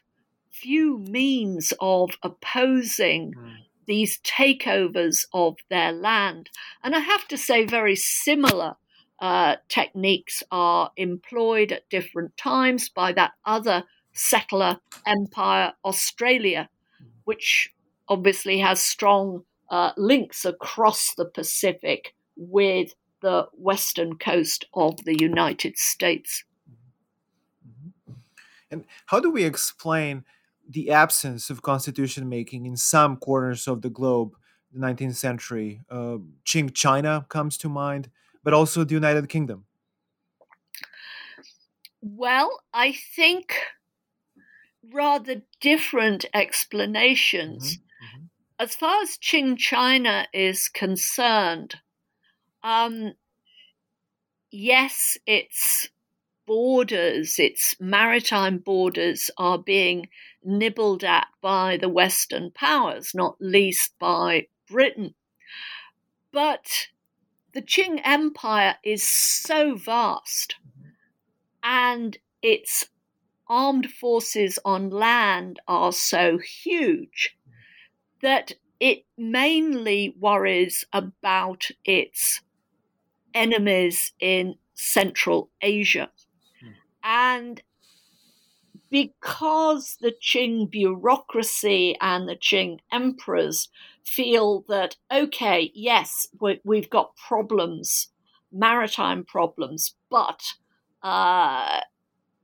few 0.50 0.96
means 1.00 1.74
of 1.82 2.12
opposing 2.22 3.34
mm. 3.34 3.56
these 3.86 4.20
takeovers 4.20 5.26
of 5.34 5.56
their 5.68 5.92
land. 5.92 6.48
And 6.82 6.96
I 6.96 7.00
have 7.00 7.28
to 7.28 7.36
say, 7.36 7.66
very 7.66 7.94
similar 7.94 8.76
uh, 9.20 9.56
techniques 9.68 10.42
are 10.50 10.90
employed 10.96 11.72
at 11.72 11.88
different 11.90 12.36
times 12.36 12.88
by 12.88 13.12
that 13.12 13.32
other 13.44 13.84
settler 14.12 14.78
empire, 15.06 15.72
Australia, 15.84 16.68
hmm. 16.98 17.06
which 17.24 17.72
obviously 18.08 18.58
has 18.58 18.80
strong 18.80 19.44
uh, 19.70 19.92
links 19.96 20.44
across 20.44 21.14
the 21.14 21.24
Pacific 21.24 22.14
with 22.36 22.94
the 23.20 23.46
western 23.52 24.16
coast 24.16 24.64
of 24.74 25.04
the 25.04 25.16
United 25.18 25.76
States. 25.78 26.44
Mm-hmm. 27.66 28.12
And 28.70 28.84
how 29.06 29.20
do 29.20 29.30
we 29.30 29.44
explain 29.44 30.24
the 30.68 30.90
absence 30.90 31.50
of 31.50 31.62
constitution 31.62 32.28
making 32.28 32.66
in 32.66 32.76
some 32.76 33.16
corners 33.16 33.68
of 33.68 33.82
the 33.82 33.90
globe, 33.90 34.34
the 34.72 34.80
19th 34.80 35.16
century? 35.16 35.82
Uh, 35.90 36.18
Qing 36.44 36.74
China 36.74 37.26
comes 37.28 37.56
to 37.58 37.68
mind, 37.68 38.10
but 38.42 38.54
also 38.54 38.84
the 38.84 38.94
United 38.94 39.28
Kingdom. 39.28 39.64
Well, 42.00 42.60
I 42.72 42.92
think 42.92 43.54
rather 44.82 45.42
different 45.60 46.24
explanations. 46.32 47.76
Mm-hmm 47.76 47.90
as 48.60 48.74
far 48.76 49.00
as 49.00 49.16
Qing 49.16 49.56
China 49.56 50.26
is 50.34 50.68
concerned, 50.68 51.76
um, 52.62 53.14
yes, 54.50 55.16
its 55.26 55.88
borders, 56.46 57.38
its 57.38 57.74
maritime 57.80 58.58
borders, 58.58 59.30
are 59.38 59.56
being 59.56 60.10
nibbled 60.44 61.02
at 61.02 61.28
by 61.40 61.78
the 61.78 61.88
Western 61.88 62.50
powers, 62.50 63.14
not 63.14 63.36
least 63.40 63.94
by 63.98 64.46
Britain. 64.68 65.14
But 66.30 66.88
the 67.52 67.62
Qing 67.62 68.00
Empire 68.04 68.76
is 68.84 69.02
so 69.02 69.74
vast, 69.76 70.56
and 71.62 72.18
its 72.42 72.86
armed 73.48 73.90
forces 73.90 74.58
on 74.64 74.90
land 74.90 75.58
are 75.66 75.92
so 75.92 76.38
huge 76.38 77.36
that 78.22 78.54
it 78.78 79.04
mainly 79.18 80.14
worries 80.18 80.84
about 80.92 81.68
its 81.84 82.40
enemies 83.34 84.12
in 84.20 84.54
Central 84.74 85.50
Asia. 85.60 86.10
Hmm. 86.60 86.70
And 87.02 87.62
because 88.90 89.98
the 90.00 90.12
Qing 90.12 90.70
bureaucracy 90.70 91.96
and 92.00 92.28
the 92.28 92.36
Qing 92.36 92.78
emperors 92.92 93.68
feel 94.14 94.64
that, 94.68 94.96
okay, 95.12 95.70
yes, 95.74 96.26
we, 96.40 96.76
have 96.76 96.90
got 96.90 97.16
problems, 97.16 98.08
maritime 98.52 99.24
problems, 99.24 99.94
but 100.10 100.42
uh, 101.02 101.80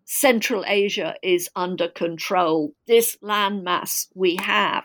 Central 0.05 0.65
Asia 0.67 1.15
is 1.23 1.49
under 1.57 1.89
control. 1.89 2.73
This 2.87 3.17
landmass 3.23 4.07
we 4.15 4.37
have 4.37 4.85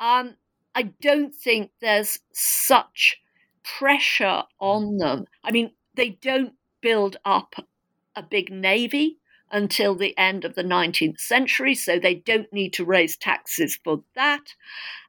um, 0.00 0.36
I 0.74 0.92
don't 1.00 1.34
think 1.34 1.70
there's 1.80 2.20
such 2.32 3.20
pressure 3.64 4.44
on 4.60 4.98
them. 4.98 5.26
I 5.42 5.50
mean, 5.50 5.72
they 5.94 6.10
don't 6.10 6.54
build 6.80 7.16
up 7.24 7.54
a 8.14 8.22
big 8.22 8.50
navy. 8.50 9.18
until 9.50 9.94
the 9.94 10.14
end 10.18 10.44
of 10.44 10.54
the 10.54 10.62
19th 10.62 11.18
century, 11.18 11.74
so 11.74 11.98
they 11.98 12.14
don't 12.14 12.52
need 12.52 12.70
to 12.70 12.84
raise 12.84 13.16
taxes 13.16 13.78
for 13.82 14.02
that. 14.14 14.52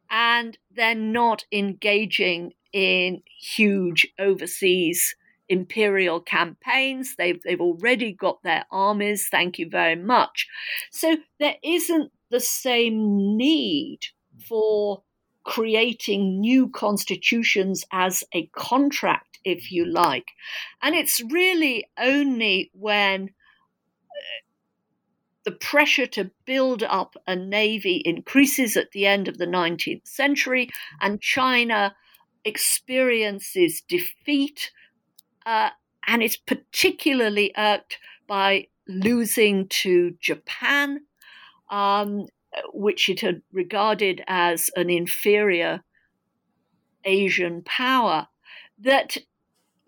And 0.09 0.57
they're 0.71 0.95
not 0.95 1.45
engaging 1.51 2.53
in 2.71 3.21
huge 3.39 4.07
overseas 4.19 5.15
imperial 5.49 6.19
campaigns. 6.19 7.15
They've, 7.15 7.41
they've 7.43 7.59
already 7.59 8.13
got 8.13 8.41
their 8.43 8.65
armies. 8.71 9.27
Thank 9.29 9.59
you 9.59 9.67
very 9.67 9.95
much. 9.95 10.47
So 10.91 11.17
there 11.39 11.55
isn't 11.63 12.11
the 12.29 12.39
same 12.39 13.35
need 13.35 13.99
for 14.47 15.01
creating 15.43 16.39
new 16.39 16.69
constitutions 16.69 17.83
as 17.91 18.23
a 18.33 18.45
contract, 18.55 19.39
if 19.43 19.71
you 19.71 19.85
like. 19.85 20.27
And 20.81 20.93
it's 20.95 21.21
really 21.31 21.89
only 21.97 22.69
when 22.73 23.31
the 25.45 25.51
pressure 25.51 26.05
to 26.05 26.31
build 26.45 26.83
up 26.83 27.15
a 27.27 27.35
navy 27.35 28.01
increases 28.05 28.75
at 28.75 28.91
the 28.91 29.05
end 29.05 29.27
of 29.27 29.37
the 29.37 29.47
19th 29.47 30.07
century, 30.07 30.69
and 31.01 31.21
China 31.21 31.95
experiences 32.45 33.81
defeat 33.87 34.71
uh, 35.45 35.69
and 36.07 36.23
is 36.23 36.37
particularly 36.37 37.51
irked 37.57 37.97
by 38.27 38.67
losing 38.87 39.67
to 39.67 40.15
Japan, 40.19 41.01
um, 41.69 42.25
which 42.73 43.09
it 43.09 43.21
had 43.21 43.41
regarded 43.51 44.23
as 44.27 44.69
an 44.75 44.89
inferior 44.89 45.83
Asian 47.05 47.61
power, 47.63 48.27
that 48.79 49.17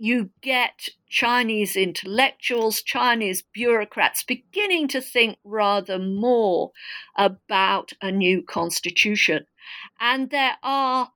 you 0.02 0.32
get 0.42 0.90
Chinese 1.08 1.76
intellectuals, 1.76 2.82
Chinese 2.82 3.44
bureaucrats 3.54 4.24
beginning 4.24 4.88
to 4.88 5.00
think 5.00 5.38
rather 5.44 6.00
more 6.00 6.72
about 7.16 7.94
a 8.02 8.12
new 8.12 8.42
constitution. 8.42 9.46
And 10.00 10.32
there 10.32 10.56
are 10.64 11.12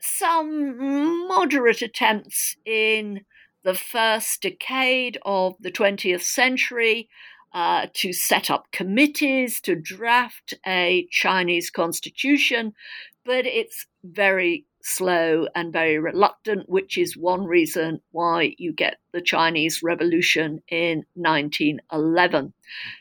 some 0.00 1.28
moderate 1.28 1.82
attempts 1.82 2.56
in 2.64 3.26
the 3.62 3.74
first 3.74 4.40
decade 4.40 5.18
of 5.26 5.56
the 5.60 5.70
20th 5.70 6.22
century 6.22 7.10
uh, 7.52 7.88
to 7.92 8.14
set 8.14 8.50
up 8.50 8.72
committees 8.72 9.60
to 9.60 9.74
draft 9.74 10.54
a 10.66 11.06
Chinese 11.10 11.68
constitution, 11.68 12.72
but 13.26 13.44
it's 13.44 13.84
very 14.02 14.64
slow 14.82 15.46
and 15.54 15.72
very 15.72 15.98
reluctant, 15.98 16.68
which 16.68 16.98
is 16.98 17.16
one 17.16 17.44
reason 17.44 18.00
why 18.10 18.54
you 18.58 18.72
get 18.72 18.98
the 19.12 19.20
Chinese 19.20 19.82
Revolution 19.82 20.60
in 20.68 21.04
1911. 21.14 22.52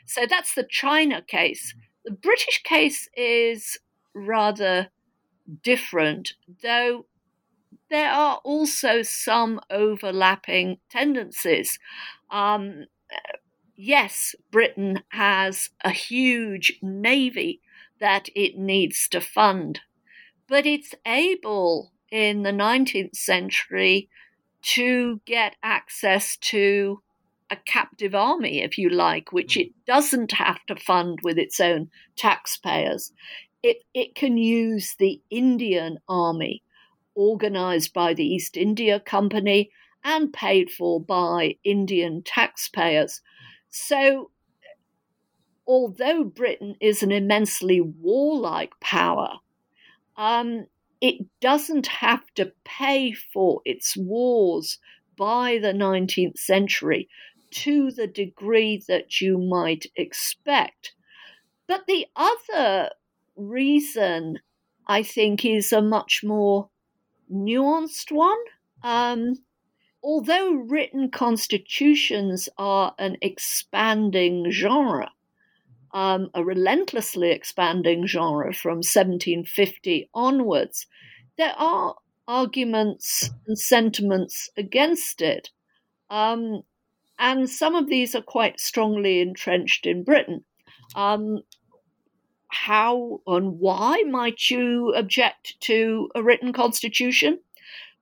So 0.05 0.25
that's 0.29 0.53
the 0.53 0.67
China 0.69 1.21
case. 1.21 1.73
The 2.05 2.11
British 2.11 2.61
case 2.63 3.09
is 3.15 3.77
rather 4.13 4.89
different, 5.63 6.33
though 6.61 7.05
there 7.89 8.11
are 8.11 8.39
also 8.43 9.01
some 9.01 9.59
overlapping 9.69 10.77
tendencies. 10.89 11.77
Um, 12.29 12.85
yes, 13.75 14.33
Britain 14.49 15.03
has 15.09 15.69
a 15.83 15.91
huge 15.91 16.79
navy 16.81 17.61
that 17.99 18.29
it 18.33 18.57
needs 18.57 19.07
to 19.09 19.19
fund 19.19 19.81
but 20.51 20.65
it's 20.65 20.93
able 21.07 21.93
in 22.11 22.43
the 22.43 22.51
19th 22.51 23.15
century 23.15 24.09
to 24.61 25.21
get 25.25 25.55
access 25.63 26.35
to 26.35 27.01
a 27.49 27.55
captive 27.55 28.13
army, 28.13 28.61
if 28.61 28.77
you 28.77 28.89
like, 28.89 29.31
which 29.31 29.53
hmm. 29.53 29.61
it 29.61 29.69
doesn't 29.87 30.33
have 30.33 30.59
to 30.65 30.75
fund 30.75 31.19
with 31.23 31.37
its 31.37 31.61
own 31.61 31.89
taxpayers. 32.17 33.13
It, 33.63 33.77
it 33.93 34.13
can 34.13 34.37
use 34.37 34.93
the 34.99 35.21
Indian 35.29 35.99
army, 36.09 36.63
organized 37.15 37.93
by 37.93 38.13
the 38.13 38.25
East 38.25 38.57
India 38.57 38.99
Company 38.99 39.71
and 40.03 40.33
paid 40.33 40.69
for 40.69 40.99
by 40.99 41.55
Indian 41.63 42.23
taxpayers. 42.23 43.21
So, 43.69 44.31
although 45.65 46.25
Britain 46.25 46.75
is 46.81 47.03
an 47.03 47.13
immensely 47.13 47.79
warlike 47.79 48.73
power, 48.81 49.39
um, 50.17 50.67
it 51.01 51.25
doesn't 51.39 51.87
have 51.87 52.23
to 52.35 52.51
pay 52.63 53.11
for 53.11 53.61
its 53.65 53.97
wars 53.97 54.77
by 55.17 55.57
the 55.61 55.73
19th 55.73 56.37
century 56.37 57.09
to 57.51 57.91
the 57.91 58.07
degree 58.07 58.81
that 58.87 59.19
you 59.19 59.37
might 59.37 59.85
expect. 59.95 60.93
But 61.67 61.85
the 61.87 62.05
other 62.15 62.91
reason, 63.35 64.39
I 64.87 65.03
think, 65.03 65.45
is 65.45 65.73
a 65.73 65.81
much 65.81 66.23
more 66.23 66.69
nuanced 67.31 68.11
one. 68.11 68.37
Um, 68.83 69.43
although 70.03 70.51
written 70.51 71.11
constitutions 71.11 72.49
are 72.57 72.95
an 72.97 73.17
expanding 73.21 74.51
genre, 74.51 75.11
um, 75.93 76.29
a 76.33 76.43
relentlessly 76.43 77.31
expanding 77.31 78.05
genre 78.07 78.53
from 78.53 78.77
1750 78.77 80.09
onwards, 80.13 80.87
there 81.37 81.53
are 81.57 81.95
arguments 82.27 83.29
and 83.47 83.57
sentiments 83.57 84.49
against 84.57 85.21
it. 85.21 85.49
Um, 86.09 86.61
and 87.19 87.49
some 87.49 87.75
of 87.75 87.87
these 87.87 88.15
are 88.15 88.21
quite 88.21 88.59
strongly 88.59 89.19
entrenched 89.19 89.85
in 89.85 90.03
Britain. 90.03 90.43
Um, 90.95 91.41
how 92.47 93.21
and 93.27 93.59
why 93.59 94.03
might 94.03 94.49
you 94.49 94.93
object 94.95 95.59
to 95.61 96.09
a 96.15 96.23
written 96.23 96.51
constitution? 96.51 97.39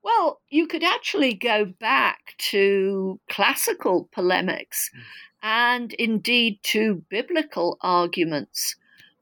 Well, 0.03 0.41
you 0.49 0.65
could 0.65 0.83
actually 0.83 1.33
go 1.33 1.65
back 1.65 2.35
to 2.49 3.19
classical 3.29 4.09
polemics 4.11 4.89
mm 4.95 4.99
and 5.41 5.93
indeed 5.93 6.59
to 6.63 7.03
biblical 7.09 7.77
arguments, 7.81 8.75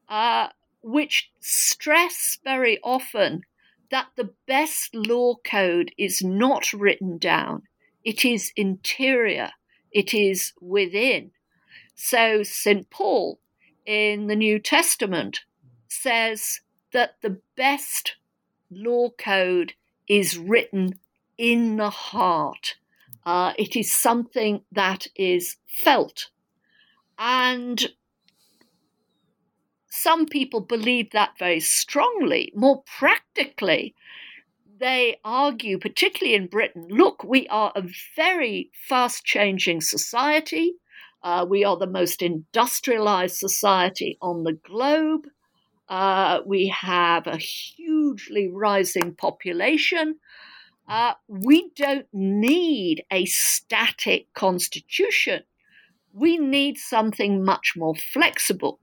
uh, 0.09 0.47
which 0.81 1.31
stress 1.39 2.39
very 2.43 2.79
often 2.83 3.41
that 3.91 4.07
the 4.15 4.33
best 4.47 4.93
law 4.93 5.35
code 5.43 5.91
is 5.97 6.21
not 6.21 6.73
written 6.73 7.17
down, 7.17 7.63
it 8.03 8.25
is 8.25 8.51
interior, 8.55 9.51
it 9.91 10.13
is 10.13 10.53
within. 10.61 11.31
So, 11.95 12.43
St. 12.43 12.89
Paul 12.89 13.39
in 13.85 14.27
the 14.27 14.35
New 14.35 14.59
Testament 14.59 15.41
says 15.87 16.61
that 16.91 17.15
the 17.21 17.39
best 17.55 18.15
law 18.69 19.09
code 19.11 19.73
is 20.07 20.37
written 20.37 20.99
in 21.37 21.77
the 21.77 21.89
heart. 21.89 22.75
Uh, 23.27 23.51
it 23.57 23.75
is 23.75 23.91
something 23.91 24.61
that 24.71 25.05
is 25.13 25.57
felt. 25.83 26.29
And 27.19 27.85
some 29.89 30.27
people 30.27 30.61
believe 30.61 31.11
that 31.11 31.31
very 31.37 31.59
strongly. 31.59 32.53
More 32.55 32.83
practically, 32.83 33.95
they 34.79 35.17
argue, 35.25 35.77
particularly 35.77 36.35
in 36.35 36.47
Britain, 36.47 36.87
look, 36.89 37.21
we 37.25 37.49
are 37.49 37.73
a 37.75 37.83
very 38.15 38.71
fast 38.87 39.25
changing 39.25 39.81
society. 39.81 40.75
Uh, 41.21 41.45
we 41.49 41.65
are 41.65 41.75
the 41.75 41.85
most 41.85 42.21
industrialized 42.21 43.35
society 43.35 44.17
on 44.21 44.45
the 44.45 44.53
globe. 44.53 45.27
Uh, 45.89 46.39
we 46.45 46.67
have 46.67 47.27
a 47.27 47.35
hugely 47.35 48.47
rising 48.47 49.13
population. 49.13 50.15
Uh, 50.87 51.13
we 51.27 51.69
don't 51.75 52.07
need 52.13 53.03
a 53.11 53.25
static 53.25 54.33
constitution 54.33 55.43
we 56.17 56.37
need 56.37 56.79
something 56.79 57.43
much 57.45 57.73
more 57.77 57.95
flexible. 57.95 58.79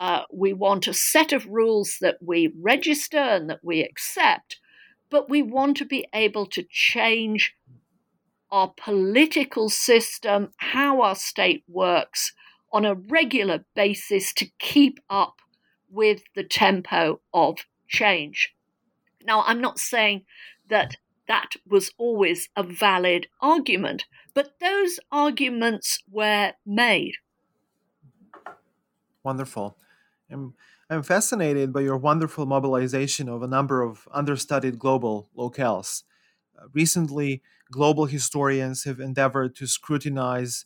Uh, 0.00 0.22
we 0.32 0.54
want 0.54 0.86
a 0.86 0.94
set 0.94 1.34
of 1.34 1.46
rules 1.46 1.98
that 2.00 2.16
we 2.22 2.50
register 2.58 3.18
and 3.18 3.50
that 3.50 3.60
we 3.62 3.82
accept, 3.82 4.58
but 5.10 5.28
we 5.28 5.42
want 5.42 5.76
to 5.76 5.84
be 5.84 6.06
able 6.14 6.46
to 6.46 6.64
change 6.70 7.54
our 8.50 8.72
political 8.82 9.68
system, 9.68 10.48
how 10.56 11.02
our 11.02 11.14
state 11.14 11.62
works 11.68 12.32
on 12.72 12.86
a 12.86 12.94
regular 12.94 13.64
basis 13.74 14.32
to 14.32 14.46
keep 14.58 14.98
up 15.10 15.40
with 15.90 16.22
the 16.34 16.44
tempo 16.44 17.20
of 17.34 17.58
change. 17.86 18.54
Now, 19.24 19.42
I'm 19.46 19.60
not 19.60 19.78
saying 19.78 20.24
that 20.70 20.96
that 21.28 21.52
was 21.66 21.92
always 21.98 22.48
a 22.56 22.62
valid 22.62 23.28
argument, 23.40 24.06
but 24.34 24.58
those 24.60 24.98
arguments 25.12 26.02
were 26.10 26.52
made. 26.66 27.14
Wonderful. 29.22 29.76
I'm, 30.30 30.54
I'm 30.90 31.02
fascinated 31.02 31.72
by 31.72 31.80
your 31.80 31.96
wonderful 31.96 32.46
mobilization 32.46 33.28
of 33.28 33.42
a 33.42 33.48
number 33.48 33.82
of 33.82 34.08
understudied 34.10 34.78
global 34.78 35.28
locales. 35.36 36.04
Uh, 36.58 36.66
recently, 36.72 37.42
global 37.70 38.06
historians 38.06 38.84
have 38.84 39.00
endeavored 39.00 39.54
to 39.56 39.66
scrutinize 39.66 40.64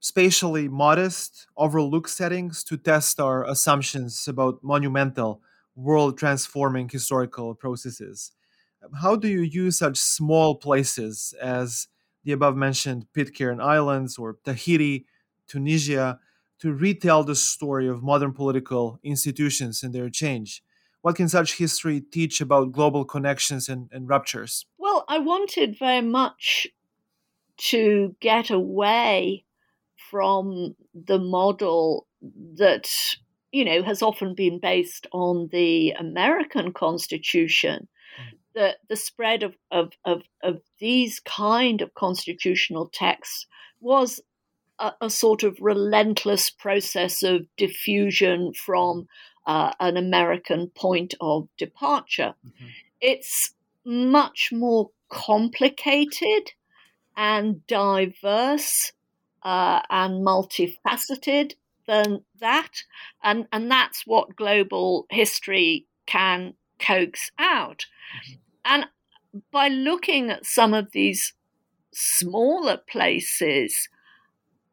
spatially 0.00 0.68
modest, 0.68 1.46
overlooked 1.56 2.10
settings 2.10 2.64
to 2.64 2.76
test 2.76 3.20
our 3.20 3.44
assumptions 3.44 4.26
about 4.26 4.62
monumental, 4.62 5.40
world 5.76 6.18
transforming 6.18 6.88
historical 6.88 7.54
processes. 7.54 8.32
How 9.00 9.16
do 9.16 9.28
you 9.28 9.40
use 9.40 9.78
such 9.78 9.96
small 9.96 10.56
places 10.56 11.34
as 11.40 11.88
the 12.24 12.32
above 12.32 12.56
mentioned 12.56 13.06
Pitcairn 13.12 13.60
Islands 13.60 14.18
or 14.18 14.38
Tahiti, 14.44 15.06
Tunisia, 15.46 16.18
to 16.60 16.72
retell 16.72 17.24
the 17.24 17.34
story 17.34 17.88
of 17.88 18.02
modern 18.02 18.32
political 18.32 18.98
institutions 19.02 19.82
and 19.82 19.94
their 19.94 20.10
change? 20.10 20.62
What 21.02 21.16
can 21.16 21.28
such 21.28 21.58
history 21.58 22.00
teach 22.00 22.40
about 22.40 22.72
global 22.72 23.04
connections 23.04 23.68
and, 23.68 23.88
and 23.90 24.08
ruptures? 24.08 24.66
Well, 24.78 25.04
I 25.08 25.18
wanted 25.18 25.76
very 25.78 26.00
much 26.00 26.68
to 27.70 28.14
get 28.20 28.50
away 28.50 29.44
from 30.10 30.74
the 30.94 31.18
model 31.18 32.06
that 32.56 32.88
you 33.50 33.64
know 33.64 33.82
has 33.82 34.02
often 34.02 34.34
been 34.34 34.60
based 34.60 35.06
on 35.12 35.48
the 35.50 35.90
American 35.92 36.72
Constitution. 36.72 37.88
The, 38.54 38.76
the 38.88 38.96
spread 38.96 39.42
of, 39.42 39.54
of, 39.70 39.92
of, 40.04 40.22
of 40.42 40.60
these 40.78 41.20
kind 41.20 41.80
of 41.80 41.94
constitutional 41.94 42.90
texts 42.92 43.46
was 43.80 44.20
a, 44.78 44.92
a, 45.00 45.10
sort 45.10 45.42
of 45.42 45.56
relentless 45.60 46.50
process 46.50 47.22
of 47.22 47.46
diffusion 47.56 48.52
from 48.52 49.08
uh, 49.46 49.72
an 49.80 49.96
American 49.96 50.68
point 50.68 51.14
of 51.20 51.48
departure. 51.56 52.34
Mm-hmm. 52.46 52.66
It's 53.00 53.54
much 53.84 54.50
more 54.52 54.90
complicated 55.08 56.52
and 57.16 57.66
diverse 57.66 58.92
uh, 59.42 59.80
and 59.90 60.24
multifaceted 60.24 61.54
than 61.86 62.24
that. 62.40 62.70
And, 63.22 63.46
and 63.52 63.70
that's 63.70 64.06
what 64.06 64.36
global 64.36 65.06
history 65.10 65.86
can 66.06 66.54
coax 66.82 67.30
out. 67.38 67.86
Mm-hmm. 68.16 68.34
And 68.64 68.86
by 69.50 69.68
looking 69.68 70.30
at 70.30 70.44
some 70.44 70.74
of 70.74 70.92
these 70.92 71.34
smaller 71.92 72.76
places, 72.76 73.88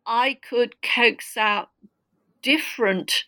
I 0.05 0.39
could 0.47 0.81
coax 0.81 1.37
out 1.37 1.69
different 2.41 3.25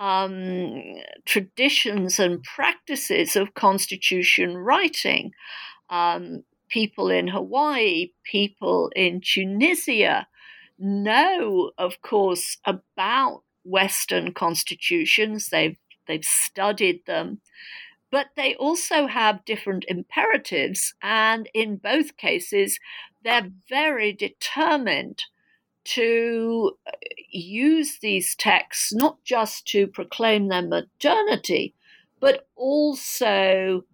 um, 0.00 0.82
traditions 1.24 2.18
and 2.18 2.42
practices 2.42 3.36
of 3.36 3.54
constitution 3.54 4.56
writing. 4.56 5.32
Um, 5.90 6.44
people 6.68 7.10
in 7.10 7.28
Hawaii, 7.28 8.12
people 8.24 8.90
in 8.96 9.20
Tunisia 9.20 10.26
know, 10.78 11.72
of 11.76 12.00
course, 12.00 12.56
about 12.64 13.42
Western 13.64 14.32
constitutions. 14.32 15.48
They've 15.50 15.76
they've 16.06 16.24
studied 16.24 17.04
them, 17.06 17.40
but 18.10 18.28
they 18.36 18.54
also 18.56 19.06
have 19.06 19.44
different 19.44 19.84
imperatives, 19.88 20.94
and 21.02 21.48
in 21.54 21.76
both 21.76 22.16
cases, 22.16 22.78
they're 23.22 23.50
very 23.68 24.12
determined 24.12 25.24
to 25.84 26.72
uh, 26.86 26.90
use 27.30 27.98
these 28.00 28.34
texts 28.36 28.92
not 28.92 29.22
just 29.24 29.66
to 29.68 29.86
proclaim 29.86 30.48
their 30.48 30.62
modernity, 30.62 31.74
but 32.20 32.46
also 32.56 33.84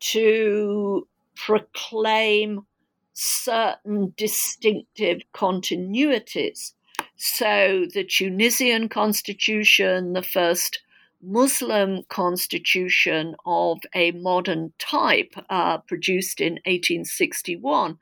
to 0.00 1.06
proclaim 1.36 2.66
certain 3.12 4.12
distinctive 4.16 5.20
continuities. 5.34 6.72
So, 7.16 7.86
the 7.92 8.04
Tunisian 8.04 8.88
constitution, 8.88 10.12
the 10.14 10.22
first 10.22 10.80
Muslim 11.24 12.02
constitution 12.08 13.34
of 13.46 13.78
a 13.94 14.12
modern 14.12 14.72
type, 14.78 15.34
uh, 15.50 15.78
produced 15.78 16.40
in 16.40 16.54
1861, 16.66 17.98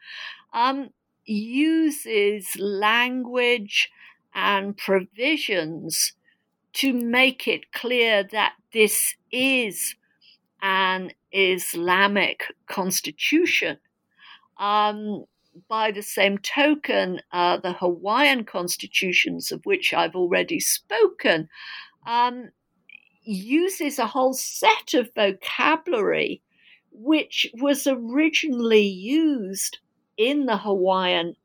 um, 0.52 0.90
uses 1.24 2.56
language 2.58 3.90
and 4.34 4.76
provisions 4.76 6.12
to 6.72 6.92
make 6.92 7.46
it 7.46 7.72
clear 7.72 8.24
that 8.24 8.54
this 8.72 9.14
is 9.30 9.94
an 10.62 11.12
Islamic 11.32 12.44
constitution. 12.66 13.78
Um, 14.58 15.24
by 15.68 15.90
the 15.90 16.02
same 16.02 16.38
token, 16.38 17.20
uh, 17.30 17.58
the 17.58 17.74
Hawaiian 17.74 18.44
constitutions, 18.44 19.52
of 19.52 19.66
which 19.66 19.92
I've 19.92 20.14
already 20.14 20.60
spoken, 20.60 21.48
um, 22.06 22.50
uses 23.24 23.98
a 23.98 24.06
whole 24.06 24.34
set 24.34 24.94
of 24.94 25.10
vocabulary 25.14 26.42
which 26.90 27.46
was 27.54 27.86
originally 27.86 28.86
used 28.86 29.78
in 30.16 30.46
the 30.46 30.58
Hawaiian 30.58 31.36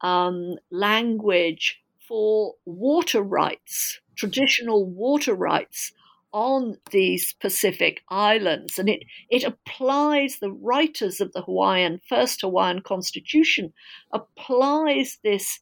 um, 0.00 0.56
language 0.70 1.82
for 2.06 2.54
water 2.64 3.22
rights, 3.22 4.00
traditional 4.16 4.84
water 4.84 5.34
rights 5.34 5.92
on 6.32 6.76
these 6.90 7.32
Pacific 7.34 8.02
islands. 8.08 8.78
And 8.78 8.88
it, 8.88 9.04
it 9.30 9.44
applies, 9.44 10.38
the 10.38 10.50
writers 10.50 11.20
of 11.20 11.32
the 11.32 11.42
Hawaiian, 11.42 12.00
first 12.08 12.40
Hawaiian 12.40 12.82
constitution, 12.82 13.72
applies 14.12 15.18
this 15.22 15.60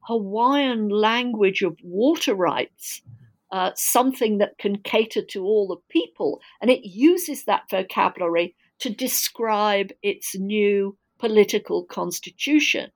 Hawaiian 0.00 0.88
language 0.88 1.62
of 1.62 1.76
water 1.82 2.34
rights, 2.34 3.02
uh, 3.50 3.70
something 3.74 4.38
that 4.38 4.58
can 4.58 4.78
cater 4.78 5.22
to 5.22 5.44
all 5.44 5.66
the 5.66 5.76
people. 5.88 6.40
And 6.60 6.70
it 6.70 6.86
uses 6.86 7.44
that 7.44 7.70
vocabulary 7.70 8.54
to 8.80 8.90
describe 8.90 9.92
its 10.02 10.36
new 10.36 10.96
political 11.18 11.84
constitution, 11.84 12.90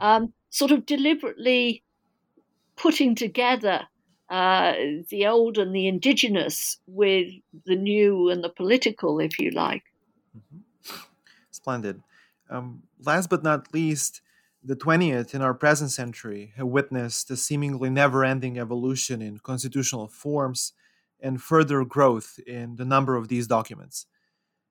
um, 0.00 0.32
sort 0.50 0.70
of 0.70 0.86
deliberately 0.86 1.82
putting 2.76 3.14
together 3.14 3.86
uh, 4.30 4.74
the 5.10 5.26
old 5.26 5.58
and 5.58 5.74
the 5.74 5.86
indigenous 5.86 6.78
with 6.86 7.28
the 7.64 7.76
new 7.76 8.28
and 8.28 8.42
the 8.42 8.48
political, 8.48 9.20
if 9.20 9.38
you 9.38 9.50
like. 9.50 9.84
Mm-hmm. 10.36 10.96
Splendid. 11.50 12.02
Um, 12.50 12.82
last 13.04 13.28
but 13.28 13.42
not 13.42 13.72
least, 13.72 14.20
the 14.66 14.74
20th 14.74 15.32
in 15.32 15.42
our 15.42 15.54
present 15.54 15.92
century 15.92 16.52
have 16.56 16.66
witnessed 16.66 17.30
a 17.30 17.36
seemingly 17.36 17.88
never 17.88 18.24
ending 18.24 18.58
evolution 18.58 19.22
in 19.22 19.38
constitutional 19.38 20.08
forms 20.08 20.72
and 21.20 21.40
further 21.40 21.84
growth 21.84 22.40
in 22.48 22.74
the 22.74 22.84
number 22.84 23.14
of 23.14 23.28
these 23.28 23.46
documents. 23.46 24.06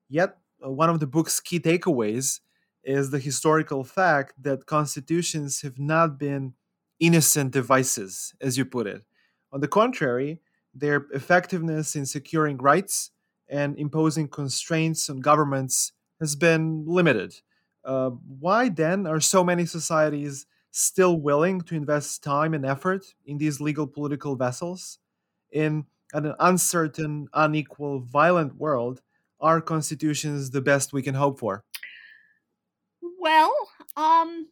Yet, 0.08 0.36
uh, 0.64 0.70
one 0.70 0.90
of 0.90 1.00
the 1.00 1.06
book's 1.06 1.40
key 1.40 1.58
takeaways 1.58 2.40
is 2.84 3.10
the 3.10 3.18
historical 3.18 3.84
fact 3.84 4.34
that 4.42 4.66
constitutions 4.66 5.62
have 5.62 5.78
not 5.78 6.18
been 6.18 6.52
innocent 7.00 7.52
devices, 7.52 8.34
as 8.38 8.58
you 8.58 8.66
put 8.66 8.86
it. 8.86 9.02
On 9.50 9.60
the 9.60 9.68
contrary, 9.68 10.40
their 10.74 11.06
effectiveness 11.14 11.96
in 11.96 12.04
securing 12.04 12.58
rights 12.58 13.12
and 13.48 13.78
imposing 13.78 14.28
constraints 14.28 15.08
on 15.08 15.20
governments 15.20 15.92
has 16.20 16.36
been 16.36 16.84
limited. 16.86 17.40
Uh, 17.86 18.10
why 18.40 18.68
then 18.68 19.06
are 19.06 19.20
so 19.20 19.44
many 19.44 19.64
societies 19.64 20.44
still 20.72 21.20
willing 21.20 21.60
to 21.60 21.76
invest 21.76 22.22
time 22.22 22.52
and 22.52 22.66
effort 22.66 23.14
in 23.24 23.38
these 23.38 23.60
legal 23.60 23.86
political 23.86 24.34
vessels? 24.34 24.98
In 25.52 25.86
an 26.12 26.34
uncertain, 26.40 27.28
unequal, 27.32 28.00
violent 28.00 28.56
world, 28.56 29.00
are 29.40 29.60
constitutions 29.60 30.50
the 30.50 30.60
best 30.60 30.92
we 30.92 31.02
can 31.02 31.14
hope 31.14 31.38
for? 31.38 31.64
Well, 33.20 33.54
um, 33.96 34.48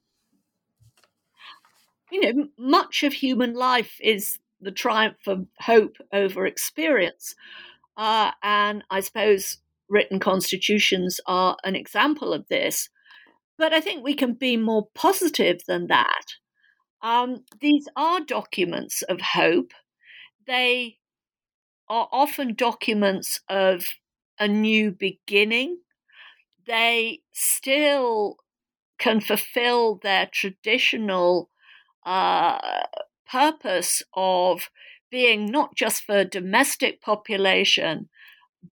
you 2.12 2.20
know, 2.20 2.48
much 2.56 3.02
of 3.02 3.12
human 3.12 3.54
life 3.54 3.98
is 4.00 4.38
the 4.60 4.70
triumph 4.70 5.26
of 5.26 5.46
hope 5.58 5.96
over 6.12 6.46
experience. 6.46 7.34
Uh, 7.96 8.30
and 8.42 8.84
I 8.90 9.00
suppose 9.00 9.58
written 9.88 10.20
constitutions 10.20 11.20
are 11.26 11.56
an 11.64 11.76
example 11.76 12.32
of 12.32 12.46
this. 12.48 12.88
But 13.56 13.72
I 13.72 13.80
think 13.80 14.02
we 14.04 14.14
can 14.14 14.34
be 14.34 14.56
more 14.56 14.88
positive 14.94 15.60
than 15.66 15.86
that. 15.88 16.34
Um, 17.02 17.44
these 17.60 17.88
are 17.96 18.20
documents 18.20 19.02
of 19.02 19.20
hope. 19.20 19.72
They 20.46 20.98
are 21.88 22.08
often 22.12 22.54
documents 22.54 23.40
of 23.48 23.86
a 24.38 24.48
new 24.48 24.92
beginning. 24.92 25.80
They 26.66 27.20
still 27.32 28.38
can 28.98 29.20
fulfill 29.20 29.96
their 29.96 30.26
traditional 30.26 31.50
uh, 32.06 32.84
purpose 33.30 34.02
of 34.14 34.70
being 35.10 35.46
not 35.46 35.76
just 35.76 36.04
for 36.04 36.24
domestic 36.24 37.02
population, 37.02 38.08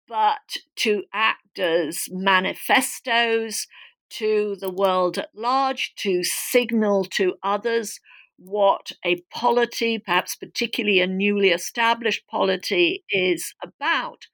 but 0.07 0.57
to 0.77 1.03
act 1.13 1.59
as 1.59 2.07
manifestos 2.11 3.67
to 4.11 4.55
the 4.59 4.71
world 4.71 5.17
at 5.17 5.29
large, 5.35 5.93
to 5.97 6.23
signal 6.23 7.05
to 7.05 7.35
others 7.43 7.99
what 8.37 8.91
a 9.05 9.21
polity, 9.31 9.99
perhaps 9.99 10.35
particularly 10.35 11.01
a 11.01 11.07
newly 11.07 11.49
established 11.49 12.25
polity, 12.27 13.03
is 13.09 13.53
about. 13.61 14.27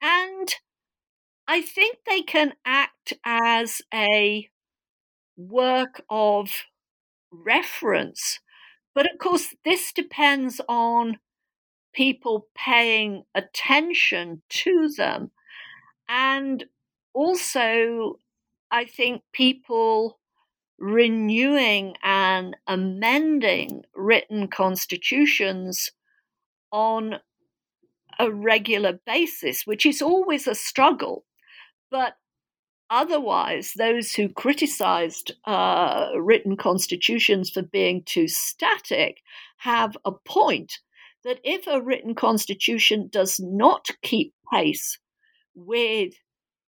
And 0.00 0.54
I 1.46 1.60
think 1.60 1.98
they 2.06 2.22
can 2.22 2.54
act 2.64 3.12
as 3.24 3.82
a 3.92 4.48
work 5.36 6.02
of 6.08 6.50
reference. 7.30 8.40
But 8.94 9.10
of 9.12 9.18
course, 9.18 9.54
this 9.64 9.92
depends 9.92 10.60
on 10.68 11.18
people 11.92 12.48
paying 12.54 13.24
attention 13.34 14.42
to 14.48 14.88
them. 14.96 15.30
And 16.08 16.64
also, 17.12 18.18
I 18.70 18.84
think 18.84 19.22
people 19.32 20.18
renewing 20.78 21.94
and 22.02 22.56
amending 22.66 23.82
written 23.94 24.48
constitutions 24.48 25.90
on 26.70 27.18
a 28.18 28.30
regular 28.30 28.98
basis, 29.06 29.66
which 29.66 29.86
is 29.86 30.02
always 30.02 30.46
a 30.46 30.54
struggle. 30.54 31.24
But 31.90 32.14
otherwise, 32.90 33.72
those 33.76 34.12
who 34.12 34.28
criticized 34.28 35.32
uh, 35.44 36.10
written 36.16 36.56
constitutions 36.56 37.50
for 37.50 37.62
being 37.62 38.02
too 38.04 38.28
static 38.28 39.22
have 39.58 39.96
a 40.04 40.12
point 40.12 40.78
that 41.24 41.40
if 41.42 41.66
a 41.66 41.80
written 41.80 42.14
constitution 42.14 43.08
does 43.10 43.40
not 43.40 43.88
keep 44.02 44.34
pace 44.52 44.98
with 45.54 46.14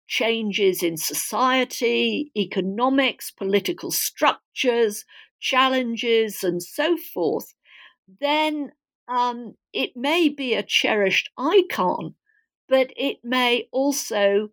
changes 0.06 0.82
in 0.82 0.96
society, 0.96 2.30
economics, 2.36 3.30
political 3.30 3.90
structures, 3.90 5.04
challenges, 5.40 6.44
and 6.44 6.62
so 6.62 6.96
forth, 6.96 7.54
then 8.20 8.72
um, 9.08 9.54
it 9.72 9.90
may 9.96 10.28
be 10.28 10.54
a 10.54 10.62
cherished 10.62 11.30
icon, 11.38 12.14
but 12.68 12.90
it 12.96 13.18
may 13.22 13.68
also 13.72 14.48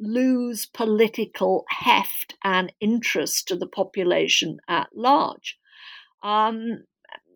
lose 0.00 0.66
political 0.66 1.64
heft 1.68 2.34
and 2.42 2.72
interest 2.80 3.48
to 3.48 3.56
the 3.56 3.66
population 3.66 4.58
at 4.68 4.88
large. 4.94 5.58
Um, 6.22 6.84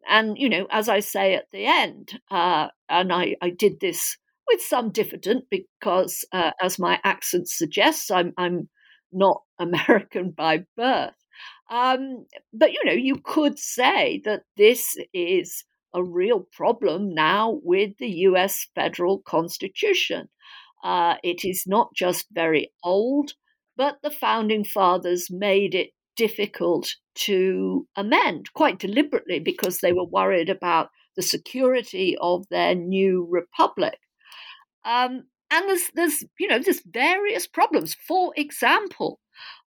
and, 0.09 0.39
you 0.39 0.49
know, 0.49 0.67
as 0.71 0.89
I 0.89 1.01
say 1.01 1.35
at 1.35 1.47
the 1.53 1.67
end, 1.67 2.21
uh, 2.31 2.69
and 2.89 3.13
I, 3.13 3.37
I 3.43 3.51
did 3.51 3.81
this 3.81 4.17
with 4.49 4.61
some 4.63 4.91
diffidence 4.91 5.45
because, 5.51 6.25
uh, 6.33 6.53
as 6.63 6.79
my 6.79 7.01
accent 7.05 7.49
suggests, 7.49 8.11
I'm, 8.11 8.33
I'm 8.39 8.69
not 9.13 9.43
American 9.59 10.31
by 10.31 10.65
birth. 10.77 11.15
Um, 11.71 12.27
but, 12.53 12.73
you 12.73 12.85
know, 12.85 12.93
you 12.93 13.17
could 13.23 13.59
say 13.59 14.23
that 14.25 14.43
this 14.57 14.97
is 15.13 15.65
a 15.95 16.03
real 16.03 16.47
problem 16.53 17.15
now 17.15 17.61
with 17.63 17.97
the 17.99 18.09
US 18.29 18.67
federal 18.75 19.21
constitution. 19.21 20.29
Uh, 20.83 21.17
it 21.23 21.45
is 21.45 21.65
not 21.67 21.95
just 21.95 22.27
very 22.33 22.73
old, 22.85 23.33
but 23.77 23.99
the 24.03 24.11
founding 24.11 24.65
fathers 24.65 25.29
made 25.31 25.75
it 25.75 25.91
difficult 26.17 26.97
to 27.15 27.87
amend 27.97 28.53
quite 28.53 28.79
deliberately 28.79 29.39
because 29.39 29.79
they 29.79 29.93
were 29.93 30.05
worried 30.05 30.49
about 30.51 30.91
the 31.17 31.23
security 31.23 32.17
of 32.21 32.45
their 32.49 32.75
new 32.75 33.27
republic. 33.31 33.99
Um, 34.85 35.25
and 35.51 35.69
there's, 35.69 35.91
there's, 35.95 36.25
you 36.39 36.49
know, 36.49 36.59
there's 36.59 36.83
various 36.87 37.47
problems. 37.47 37.95
For 37.95 38.33
example, 38.37 39.21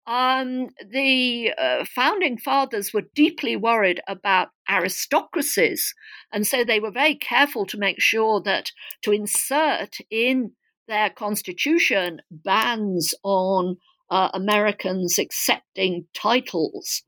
um, 0.08 0.70
the 0.92 1.54
uh, 1.58 1.86
founding 1.86 2.38
fathers 2.38 2.94
were 2.94 3.04
deeply 3.16 3.56
worried 3.56 4.02
about 4.08 4.50
aristocracies, 4.70 5.94
and 6.32 6.46
so 6.46 6.64
they 6.64 6.80
were 6.80 6.92
very 6.92 7.16
careful 7.16 7.66
to 7.68 7.78
make 7.78 8.02
sure 8.02 8.42
that 8.42 8.72
to 9.04 9.12
insert 9.12 9.98
in 10.10 10.54
their 10.88 11.10
constitution 11.10 12.22
bans 12.32 13.14
on 13.24 13.78
uh, 14.10 14.30
Americans 14.34 15.18
accepting 15.18 16.06
titles. 16.14 17.04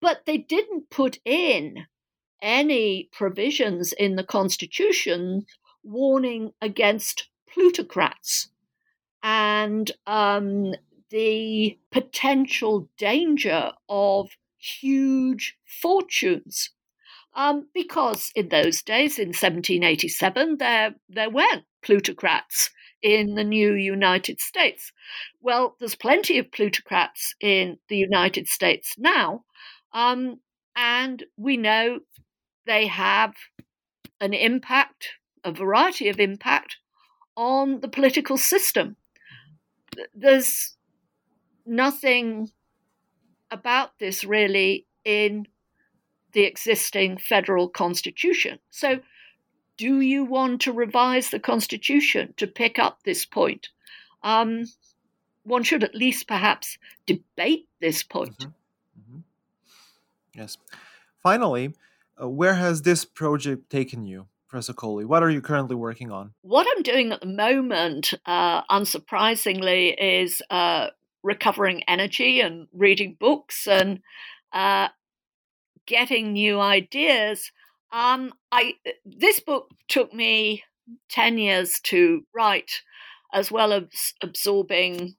But 0.00 0.22
they 0.26 0.38
didn't 0.38 0.90
put 0.90 1.18
in 1.24 1.86
any 2.40 3.08
provisions 3.12 3.92
in 3.92 4.16
the 4.16 4.24
Constitution 4.24 5.44
warning 5.82 6.52
against 6.60 7.28
plutocrats 7.52 8.48
and 9.22 9.90
um, 10.06 10.74
the 11.10 11.78
potential 11.90 12.88
danger 12.98 13.72
of 13.88 14.30
huge 14.58 15.56
fortunes. 15.64 16.70
Um, 17.34 17.68
because 17.72 18.30
in 18.34 18.50
those 18.50 18.82
days, 18.82 19.18
in 19.18 19.28
1787, 19.28 20.58
there, 20.58 20.94
there 21.08 21.30
weren't 21.30 21.64
plutocrats 21.82 22.70
in 23.02 23.34
the 23.34 23.44
new 23.44 23.74
United 23.74 24.40
States. 24.40 24.92
Well, 25.40 25.76
there's 25.78 25.94
plenty 25.94 26.38
of 26.38 26.52
plutocrats 26.52 27.34
in 27.40 27.78
the 27.88 27.96
United 27.96 28.48
States 28.48 28.94
now, 28.98 29.44
um, 29.92 30.40
and 30.76 31.24
we 31.36 31.56
know 31.56 32.00
they 32.66 32.86
have 32.86 33.34
an 34.20 34.32
impact, 34.32 35.08
a 35.44 35.52
variety 35.52 36.08
of 36.08 36.20
impact 36.20 36.76
on 37.36 37.80
the 37.80 37.88
political 37.88 38.36
system. 38.36 38.96
There's 40.14 40.76
nothing 41.66 42.50
about 43.50 43.98
this 43.98 44.24
really 44.24 44.86
in 45.04 45.46
the 46.32 46.44
existing 46.44 47.18
federal 47.18 47.68
constitution. 47.68 48.58
So, 48.70 49.00
do 49.76 50.00
you 50.00 50.24
want 50.24 50.60
to 50.62 50.72
revise 50.72 51.30
the 51.30 51.40
constitution 51.40 52.34
to 52.36 52.46
pick 52.46 52.78
up 52.78 53.02
this 53.02 53.24
point? 53.24 53.68
Um, 54.22 54.66
one 55.44 55.62
should 55.62 55.82
at 55.82 55.94
least 55.94 56.28
perhaps 56.28 56.78
debate 57.06 57.68
this 57.80 58.02
point. 58.02 58.38
Mm-hmm. 58.38 59.00
Mm-hmm. 59.00 59.18
Yes. 60.34 60.56
Finally, 61.22 61.74
uh, 62.20 62.28
where 62.28 62.54
has 62.54 62.82
this 62.82 63.04
project 63.04 63.70
taken 63.70 64.06
you? 64.06 64.26
Professor 64.52 64.74
Colley, 64.74 65.06
what 65.06 65.22
are 65.22 65.30
you 65.30 65.40
currently 65.40 65.74
working 65.74 66.12
on? 66.12 66.34
What 66.42 66.66
I'm 66.70 66.82
doing 66.82 67.10
at 67.10 67.22
the 67.22 67.26
moment, 67.26 68.12
uh, 68.26 68.62
unsurprisingly, 68.64 69.94
is 69.98 70.42
uh, 70.50 70.88
recovering 71.22 71.82
energy 71.84 72.42
and 72.42 72.68
reading 72.70 73.16
books 73.18 73.66
and 73.66 74.00
uh, 74.52 74.88
getting 75.86 76.34
new 76.34 76.60
ideas. 76.60 77.50
Um, 77.94 78.34
I 78.52 78.74
this 79.06 79.40
book 79.40 79.70
took 79.88 80.12
me 80.12 80.64
ten 81.08 81.38
years 81.38 81.80
to 81.84 82.26
write, 82.34 82.82
as 83.32 83.50
well 83.50 83.72
as 83.72 83.84
absorbing 84.20 85.14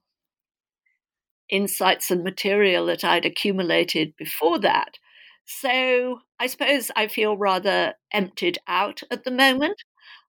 insights 1.50 2.12
and 2.12 2.22
material 2.22 2.86
that 2.86 3.02
I'd 3.02 3.26
accumulated 3.26 4.14
before 4.16 4.60
that. 4.60 4.98
So 5.44 6.20
I 6.44 6.46
suppose 6.46 6.90
I 6.94 7.06
feel 7.06 7.38
rather 7.38 7.94
emptied 8.12 8.58
out 8.68 9.02
at 9.10 9.24
the 9.24 9.30
moment. 9.30 9.82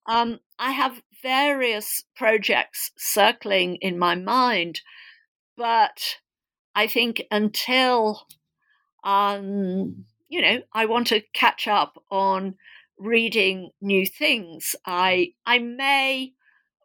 Um, 0.05 0.39
I 0.57 0.71
have 0.71 1.01
various 1.21 2.05
projects 2.15 2.91
circling 2.97 3.75
in 3.81 3.99
my 3.99 4.15
mind 4.15 4.79
but 5.57 6.17
I 6.73 6.87
think 6.87 7.23
until, 7.31 8.27
um, 9.03 10.05
you 10.29 10.41
know, 10.41 10.61
I 10.73 10.85
want 10.85 11.07
to 11.07 11.21
catch 11.33 11.67
up 11.67 12.01
on 12.09 12.55
reading 12.97 13.71
new 13.81 14.05
things, 14.05 14.75
I 14.85 15.33
I 15.45 15.59
may 15.59 16.33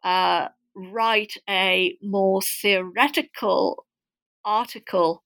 uh, 0.03 0.49
write 0.75 1.37
a 1.49 1.97
more 2.01 2.41
theoretical 2.41 3.85
article 4.43 5.23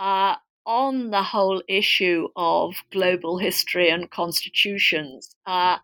uh, 0.00 0.36
on 0.66 1.10
the 1.10 1.22
whole 1.22 1.62
issue 1.68 2.28
of 2.36 2.74
global 2.92 3.38
history 3.38 3.90
and 3.90 4.10
constitutions, 4.10 5.34
uh, 5.46 5.78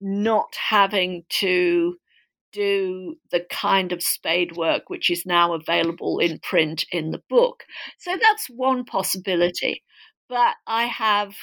not 0.00 0.54
having 0.54 1.24
to 1.28 1.96
do 2.52 3.16
the 3.30 3.46
kind 3.50 3.92
of 3.92 4.02
spade 4.02 4.56
work 4.56 4.90
which 4.90 5.08
is 5.08 5.24
now 5.24 5.52
available 5.52 6.18
in 6.18 6.38
print 6.40 6.84
in 6.90 7.10
the 7.10 7.22
book. 7.28 7.64
So 7.98 8.16
that's 8.20 8.46
one 8.48 8.84
possibility. 8.84 9.82
But 10.28 10.54
I 10.66 10.86
have 10.86 11.34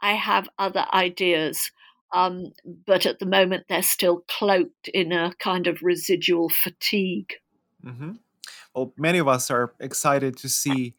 I 0.00 0.12
have 0.12 0.48
other 0.58 0.86
ideas. 0.92 1.70
Um, 2.12 2.52
but 2.86 3.04
at 3.04 3.18
the 3.18 3.26
moment, 3.26 3.64
they're 3.68 3.82
still 3.82 4.22
cloaked 4.28 4.88
in 4.88 5.12
a 5.12 5.32
kind 5.38 5.66
of 5.66 5.82
residual 5.82 6.48
fatigue. 6.48 7.34
Mm-hmm. 7.84 8.12
Well, 8.76 8.92
many 8.98 9.18
of 9.18 9.26
us 9.26 9.50
are 9.50 9.72
excited 9.80 10.36
to 10.36 10.50
see 10.50 10.94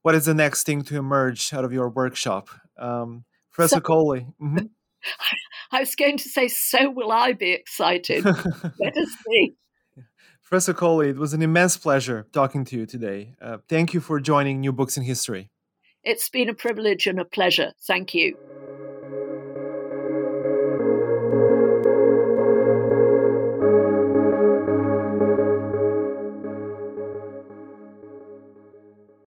what 0.00 0.14
is 0.14 0.24
the 0.24 0.32
next 0.32 0.64
thing 0.64 0.82
to 0.84 0.96
emerge 0.96 1.52
out 1.52 1.64
of 1.64 1.72
your 1.72 1.90
workshop. 1.90 2.48
Um, 2.78 3.24
Professor 3.52 3.76
so, 3.76 3.80
Colley. 3.80 4.26
Mm-hmm. 4.40 4.66
I 5.70 5.80
was 5.80 5.94
going 5.94 6.16
to 6.16 6.28
say, 6.30 6.48
so 6.48 6.90
will 6.90 7.12
I 7.12 7.34
be 7.34 7.52
excited. 7.52 8.24
Let 8.24 8.96
us 8.96 9.16
see. 9.26 9.54
Professor 10.42 10.72
Colley, 10.72 11.10
it 11.10 11.16
was 11.16 11.34
an 11.34 11.42
immense 11.42 11.76
pleasure 11.76 12.26
talking 12.32 12.64
to 12.66 12.76
you 12.76 12.86
today. 12.86 13.34
Uh, 13.40 13.58
thank 13.68 13.92
you 13.92 14.00
for 14.00 14.18
joining 14.18 14.60
New 14.60 14.72
Books 14.72 14.96
in 14.96 15.02
History. 15.02 15.50
It's 16.02 16.30
been 16.30 16.48
a 16.48 16.54
privilege 16.54 17.06
and 17.06 17.20
a 17.20 17.24
pleasure. 17.24 17.72
Thank 17.86 18.14
you. 18.14 18.36